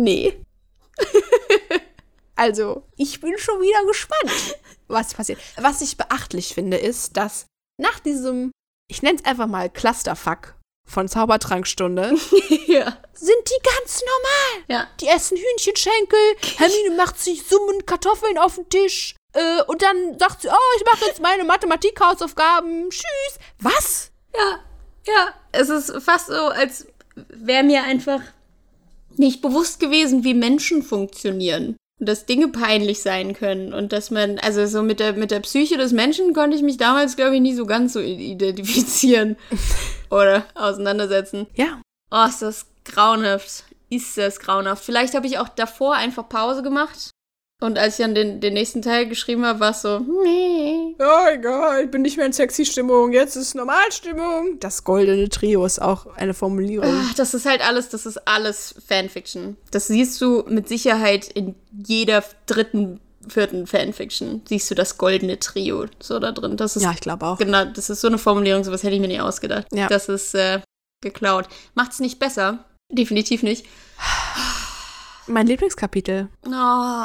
Nee. 0.00 0.32
also, 2.38 2.84
ich 2.96 3.20
bin 3.20 3.36
schon 3.36 3.60
wieder 3.60 3.84
gespannt, 3.84 4.56
was 4.86 5.12
passiert. 5.12 5.40
Was 5.56 5.80
ich 5.80 5.96
beachtlich 5.96 6.54
finde, 6.54 6.76
ist, 6.76 7.16
dass 7.16 7.46
nach 7.80 7.98
diesem, 7.98 8.52
ich 8.88 9.02
nenne 9.02 9.18
es 9.18 9.24
einfach 9.24 9.48
mal 9.48 9.68
Clusterfuck 9.68 10.54
von 10.88 11.08
Zaubertrankstunde, 11.08 12.14
ja. 12.66 12.96
sind 13.12 13.42
die 13.44 13.62
ganz 13.76 14.02
normal. 14.02 14.64
Ja. 14.68 14.88
Die 15.00 15.08
essen 15.08 15.36
Hühnchenschenkel, 15.36 16.18
Hermine 16.58 16.96
macht 16.96 17.18
sich 17.18 17.44
summend 17.44 17.88
Kartoffeln 17.88 18.38
auf 18.38 18.54
den 18.54 18.68
Tisch. 18.68 19.16
Äh, 19.32 19.62
und 19.64 19.82
dann 19.82 20.16
sagt 20.20 20.42
sie, 20.42 20.48
oh, 20.48 20.76
ich 20.76 20.84
mache 20.84 21.06
jetzt 21.06 21.20
meine 21.20 21.42
Mathematik-Hausaufgaben. 21.42 22.88
Tschüss. 22.90 23.38
Was? 23.58 24.12
Ja, 24.32 24.60
ja. 25.08 25.34
Es 25.50 25.70
ist 25.70 25.92
fast 26.04 26.28
so, 26.28 26.46
als 26.46 26.86
wäre 27.16 27.64
mir 27.64 27.82
einfach 27.82 28.20
nicht 29.16 29.42
bewusst 29.42 29.80
gewesen, 29.80 30.22
wie 30.22 30.34
Menschen 30.34 30.84
funktionieren. 30.84 31.76
Und 31.98 32.08
dass 32.08 32.26
Dinge 32.26 32.48
peinlich 32.48 33.02
sein 33.02 33.34
können. 33.34 33.72
Und 33.74 33.92
dass 33.92 34.10
man, 34.10 34.38
also 34.38 34.66
so 34.66 34.82
mit 34.82 35.00
der, 35.00 35.14
mit 35.14 35.30
der 35.30 35.40
Psyche 35.40 35.76
des 35.76 35.92
Menschen 35.92 36.32
konnte 36.32 36.56
ich 36.56 36.62
mich 36.62 36.76
damals, 36.76 37.16
glaube 37.16 37.36
ich, 37.36 37.40
nie 37.40 37.54
so 37.54 37.66
ganz 37.66 37.92
so 37.92 38.00
identifizieren. 38.00 39.36
Oder 40.10 40.44
auseinandersetzen. 40.54 41.46
Ja. 41.54 41.80
Oh, 42.10 42.24
ist 42.26 42.42
das 42.42 42.66
grauenhaft. 42.84 43.64
Ist 43.90 44.16
das 44.16 44.38
grauenhaft. 44.40 44.84
Vielleicht 44.84 45.14
habe 45.14 45.26
ich 45.26 45.38
auch 45.38 45.48
davor 45.48 45.94
einfach 45.94 46.28
Pause 46.28 46.62
gemacht. 46.62 47.10
Und 47.60 47.76
als 47.76 47.98
ich 47.98 48.04
dann 48.04 48.14
den, 48.14 48.40
den 48.40 48.54
nächsten 48.54 48.82
Teil 48.82 49.08
geschrieben 49.08 49.44
habe, 49.44 49.58
war 49.58 49.72
es 49.72 49.82
so, 49.82 49.98
nee. 49.98 50.94
Oh 51.00 51.26
egal, 51.32 51.84
ich 51.84 51.90
bin 51.90 52.02
nicht 52.02 52.16
mehr 52.16 52.26
in 52.26 52.32
sexy 52.32 52.64
Stimmung, 52.64 53.12
jetzt 53.12 53.34
ist 53.34 53.56
Normalstimmung. 53.56 54.60
Das 54.60 54.84
goldene 54.84 55.28
Trio 55.28 55.64
ist 55.64 55.82
auch 55.82 56.06
eine 56.14 56.34
Formulierung. 56.34 56.88
Ach, 56.88 57.14
das 57.14 57.34
ist 57.34 57.46
halt 57.46 57.66
alles, 57.66 57.88
das 57.88 58.06
ist 58.06 58.28
alles 58.28 58.76
Fanfiction. 58.86 59.56
Das 59.72 59.88
siehst 59.88 60.20
du 60.20 60.44
mit 60.48 60.68
Sicherheit 60.68 61.26
in 61.26 61.56
jeder 61.72 62.22
dritten 62.46 63.00
vierten 63.26 63.66
Fanfiction 63.66 64.40
siehst 64.48 64.70
du 64.70 64.74
das 64.74 64.96
goldene 64.96 65.38
Trio 65.38 65.86
so 66.00 66.18
da 66.18 66.32
drin. 66.32 66.56
Das 66.56 66.76
ist 66.76 66.82
Ja, 66.82 66.92
ich 66.92 67.00
glaube 67.00 67.26
auch. 67.26 67.38
genau, 67.38 67.64
das 67.66 67.90
ist 67.90 68.00
so 68.00 68.08
eine 68.08 68.16
Formulierung, 68.18 68.64
sowas 68.64 68.84
hätte 68.84 68.94
ich 68.94 69.00
mir 69.00 69.08
nie 69.08 69.20
ausgedacht. 69.20 69.66
Ja. 69.72 69.88
Das 69.88 70.08
ist 70.08 70.34
äh, 70.34 70.60
geklaut. 71.02 71.48
Macht's 71.74 71.98
nicht 71.98 72.18
besser. 72.18 72.64
Definitiv 72.90 73.42
nicht. 73.42 73.66
Mein 75.26 75.46
Lieblingskapitel. 75.46 76.28
Oh. 76.46 77.04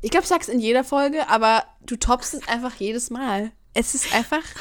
Ich 0.00 0.10
glaube, 0.10 0.22
ich 0.24 0.28
sag's 0.28 0.48
in 0.48 0.60
jeder 0.60 0.84
Folge, 0.84 1.28
aber 1.28 1.64
du 1.84 1.96
toppst 1.96 2.34
es 2.34 2.48
einfach 2.48 2.74
jedes 2.76 3.10
Mal. 3.10 3.52
Es 3.74 3.94
ist 3.94 4.14
einfach. 4.14 4.42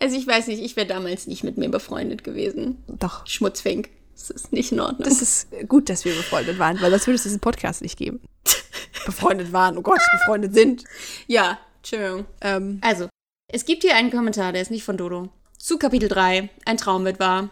Also 0.00 0.16
ich 0.16 0.28
weiß 0.28 0.46
nicht, 0.46 0.62
ich 0.62 0.76
wäre 0.76 0.86
damals 0.86 1.26
nicht 1.26 1.42
mit 1.42 1.58
mir 1.58 1.68
befreundet 1.68 2.22
gewesen. 2.22 2.84
Doch. 2.86 3.26
Schmutzfink. 3.26 3.88
Das 4.14 4.30
ist 4.30 4.52
nicht 4.52 4.70
in 4.70 4.78
Ordnung. 4.78 5.02
Das 5.02 5.20
ist 5.20 5.48
gut, 5.66 5.88
dass 5.88 6.04
wir 6.04 6.14
befreundet 6.14 6.60
waren, 6.60 6.80
weil 6.80 6.92
sonst 6.92 7.08
würde 7.08 7.16
es 7.16 7.24
diesen 7.24 7.40
Podcast 7.40 7.82
nicht 7.82 7.98
geben. 7.98 8.20
befreundet 9.06 9.52
waren, 9.52 9.76
oh 9.76 9.82
Gott, 9.82 9.98
befreundet 10.12 10.54
sind. 10.54 10.84
ja, 11.26 11.58
Entschuldigung. 11.78 12.26
Ähm, 12.42 12.78
Also, 12.80 13.08
es 13.52 13.64
gibt 13.64 13.82
hier 13.82 13.96
einen 13.96 14.12
Kommentar, 14.12 14.52
der 14.52 14.62
ist 14.62 14.70
nicht 14.70 14.84
von 14.84 14.96
Dodo. 14.96 15.30
Zu 15.58 15.78
Kapitel 15.78 16.08
3, 16.08 16.48
ein 16.64 16.76
Traum 16.76 17.04
wird 17.04 17.18
wahr. 17.18 17.50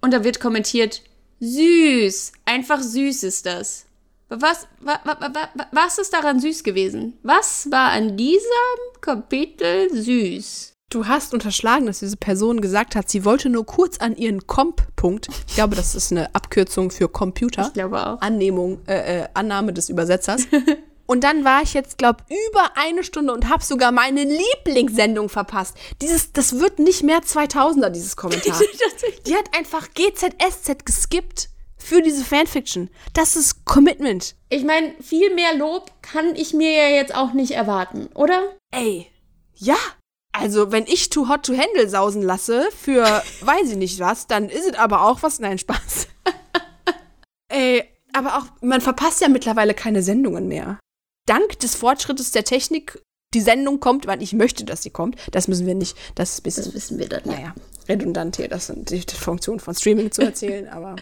Und 0.00 0.12
da 0.12 0.24
wird 0.24 0.40
kommentiert, 0.40 1.00
süß, 1.38 2.32
einfach 2.44 2.80
süß 2.82 3.22
ist 3.22 3.46
das. 3.46 3.86
Was, 4.40 4.66
wa, 4.80 4.98
wa, 5.04 5.16
wa, 5.20 5.30
wa, 5.54 5.66
was 5.72 5.98
ist 5.98 6.12
daran 6.12 6.40
süß 6.40 6.62
gewesen? 6.64 7.18
Was 7.22 7.70
war 7.70 7.90
an 7.90 8.16
diesem 8.16 8.40
Kapitel 9.00 9.90
süß? 9.92 10.74
du 10.94 11.06
hast 11.06 11.34
unterschlagen, 11.34 11.86
dass 11.86 11.98
diese 11.98 12.16
Person 12.16 12.60
gesagt 12.60 12.94
hat, 12.94 13.08
sie 13.08 13.24
wollte 13.24 13.50
nur 13.50 13.66
kurz 13.66 13.98
an 13.98 14.16
ihren 14.16 14.46
Comp-Punkt. 14.46 15.28
Ich 15.48 15.54
glaube, 15.54 15.76
das 15.76 15.94
ist 15.94 16.12
eine 16.12 16.34
Abkürzung 16.34 16.90
für 16.90 17.08
Computer. 17.08 17.66
Ich 17.66 17.72
glaube 17.72 18.06
auch. 18.06 18.20
Annehmung, 18.20 18.80
äh, 18.86 19.22
äh, 19.22 19.28
Annahme 19.34 19.72
des 19.72 19.88
Übersetzers. 19.88 20.46
Und 21.06 21.22
dann 21.22 21.44
war 21.44 21.62
ich 21.62 21.74
jetzt, 21.74 21.98
glaube 21.98 22.24
über 22.30 22.70
eine 22.76 23.04
Stunde 23.04 23.34
und 23.34 23.50
habe 23.50 23.62
sogar 23.62 23.92
meine 23.92 24.24
Lieblingssendung 24.24 25.28
verpasst. 25.28 25.76
Dieses, 26.00 26.32
das 26.32 26.58
wird 26.58 26.78
nicht 26.78 27.02
mehr 27.02 27.18
2000er, 27.18 27.90
dieses 27.90 28.16
Kommentar. 28.16 28.58
Die 29.26 29.36
hat 29.36 29.54
einfach 29.54 29.88
GZSZ 29.92 30.86
geskippt 30.86 31.50
für 31.84 32.00
diese 32.00 32.24
Fanfiction. 32.24 32.88
Das 33.12 33.36
ist 33.36 33.64
Commitment. 33.66 34.36
Ich 34.48 34.64
meine, 34.64 34.94
viel 35.02 35.34
mehr 35.34 35.54
Lob 35.54 35.90
kann 36.00 36.34
ich 36.34 36.54
mir 36.54 36.70
ja 36.72 36.88
jetzt 36.88 37.14
auch 37.14 37.34
nicht 37.34 37.52
erwarten, 37.52 38.08
oder? 38.14 38.56
Ey, 38.74 39.06
ja. 39.54 39.76
Also, 40.32 40.72
wenn 40.72 40.86
ich 40.86 41.10
Too 41.10 41.28
Hot 41.28 41.44
to 41.44 41.52
Handle 41.56 41.88
sausen 41.88 42.22
lasse 42.22 42.68
für 42.76 43.04
weiß 43.42 43.70
ich 43.70 43.76
nicht 43.76 44.00
was, 44.00 44.26
dann 44.26 44.48
ist 44.48 44.66
es 44.66 44.74
aber 44.74 45.02
auch 45.02 45.22
was. 45.22 45.38
Nein, 45.40 45.58
Spaß. 45.58 46.08
Ey, 47.52 47.84
aber 48.12 48.38
auch, 48.38 48.46
man 48.62 48.80
verpasst 48.80 49.20
ja 49.20 49.28
mittlerweile 49.28 49.74
keine 49.74 50.02
Sendungen 50.02 50.48
mehr. 50.48 50.80
Dank 51.26 51.58
des 51.60 51.74
Fortschrittes 51.74 52.32
der 52.32 52.44
Technik, 52.44 53.00
die 53.34 53.40
Sendung 53.40 53.80
kommt, 53.80 54.06
weil 54.06 54.22
ich 54.22 54.32
möchte, 54.32 54.64
dass 54.64 54.82
sie 54.82 54.90
kommt. 54.90 55.16
Das 55.32 55.48
müssen 55.48 55.66
wir 55.66 55.74
nicht, 55.74 55.96
das 56.14 56.32
ist 56.34 56.40
bisschen, 56.42 56.64
Das 56.64 56.74
wissen 56.74 56.98
wir 56.98 57.08
dann. 57.08 57.24
Ja. 57.26 57.32
naja, 57.32 57.54
redundant 57.88 58.36
hier, 58.36 58.48
das 58.48 58.68
sind 58.68 58.90
die 58.90 59.02
Funktionen 59.14 59.60
von 59.60 59.74
Streaming 59.74 60.10
zu 60.10 60.22
erzählen, 60.22 60.68
aber 60.70 60.96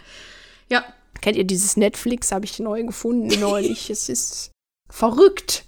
ja. 0.73 0.85
kennt 1.21 1.37
ihr 1.37 1.45
dieses 1.45 1.77
Netflix, 1.77 2.33
habe 2.33 2.45
ich 2.45 2.59
neu 2.59 2.83
gefunden 2.85 3.29
neulich. 3.41 3.91
es 3.91 4.09
ist 4.09 4.51
verrückt. 4.91 5.65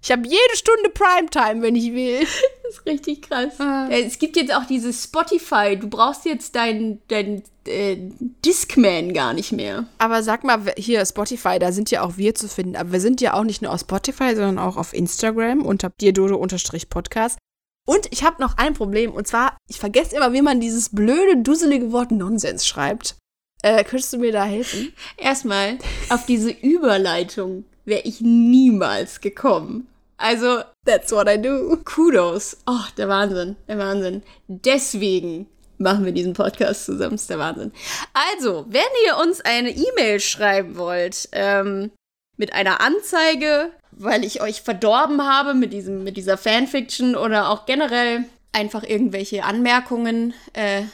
Ich 0.00 0.12
habe 0.12 0.22
jede 0.26 0.56
Stunde 0.56 0.90
Primetime, 0.90 1.62
wenn 1.62 1.76
ich 1.76 1.92
will. 1.92 2.26
Das 2.68 2.76
ist 2.80 2.86
richtig 2.86 3.22
krass. 3.22 3.54
Äh, 3.60 4.02
Es 4.04 4.18
gibt 4.18 4.36
jetzt 4.36 4.54
auch 4.54 4.66
dieses 4.66 5.02
Spotify. 5.04 5.74
Du 5.80 5.88
brauchst 5.88 6.26
jetzt 6.26 6.54
deinen 6.54 7.00
dein, 7.08 7.42
äh, 7.66 7.96
Discman 8.44 9.14
gar 9.14 9.32
nicht 9.32 9.52
mehr. 9.52 9.86
Aber 9.96 10.22
sag 10.22 10.44
mal, 10.44 10.60
hier 10.76 11.06
Spotify, 11.06 11.58
da 11.58 11.72
sind 11.72 11.90
ja 11.90 12.02
auch 12.02 12.18
wir 12.18 12.34
zu 12.34 12.46
finden. 12.46 12.76
Aber 12.76 12.92
wir 12.92 13.00
sind 13.00 13.22
ja 13.22 13.32
auch 13.32 13.44
nicht 13.44 13.62
nur 13.62 13.72
auf 13.72 13.80
Spotify, 13.80 14.34
sondern 14.34 14.58
auch 14.58 14.76
auf 14.76 14.92
Instagram 14.92 15.64
unter 15.64 15.90
dirdodo-podcast. 15.98 17.38
Und 17.86 18.06
ich 18.10 18.22
habe 18.22 18.42
noch 18.42 18.58
ein 18.58 18.74
Problem. 18.74 19.12
Und 19.12 19.26
zwar, 19.26 19.56
ich 19.66 19.78
vergesse 19.78 20.14
immer, 20.16 20.34
wie 20.34 20.42
man 20.42 20.60
dieses 20.60 20.90
blöde, 20.90 21.38
dusselige 21.38 21.90
Wort 21.90 22.10
Nonsens 22.10 22.66
schreibt. 22.66 23.16
Äh, 23.62 23.84
könntest 23.84 24.12
du 24.12 24.18
mir 24.18 24.32
da 24.32 24.44
helfen? 24.44 24.92
Erstmal, 25.16 25.78
auf 26.10 26.26
diese 26.26 26.50
Überleitung 26.50 27.64
wäre 27.84 28.02
ich 28.02 28.20
niemals 28.20 29.20
gekommen. 29.20 29.88
Also, 30.16 30.62
That's 30.88 31.12
what 31.12 31.28
I 31.28 31.36
do. 31.36 31.76
Kudos. 31.84 32.56
Oh, 32.66 32.80
der 32.96 33.10
Wahnsinn, 33.10 33.56
der 33.68 33.76
Wahnsinn. 33.76 34.22
Deswegen 34.46 35.46
machen 35.76 36.06
wir 36.06 36.12
diesen 36.12 36.32
Podcast 36.32 36.86
zusammen, 36.86 37.16
ist 37.16 37.28
der 37.28 37.38
Wahnsinn. 37.38 37.72
Also, 38.14 38.64
wenn 38.70 38.80
ihr 39.04 39.18
uns 39.18 39.42
eine 39.42 39.68
E-Mail 39.68 40.18
schreiben 40.20 40.78
wollt, 40.78 41.28
ähm, 41.32 41.90
mit 42.38 42.54
einer 42.54 42.80
Anzeige, 42.80 43.70
weil 43.90 44.24
ich 44.24 44.40
euch 44.40 44.62
verdorben 44.62 45.28
habe 45.28 45.52
mit, 45.52 45.74
diesem, 45.74 46.04
mit 46.04 46.16
dieser 46.16 46.38
Fanfiction 46.38 47.14
oder 47.14 47.50
auch 47.50 47.66
generell 47.66 48.24
einfach 48.52 48.84
irgendwelche 48.84 49.44
Anmerkungen 49.44 50.32
äh, 50.54 50.84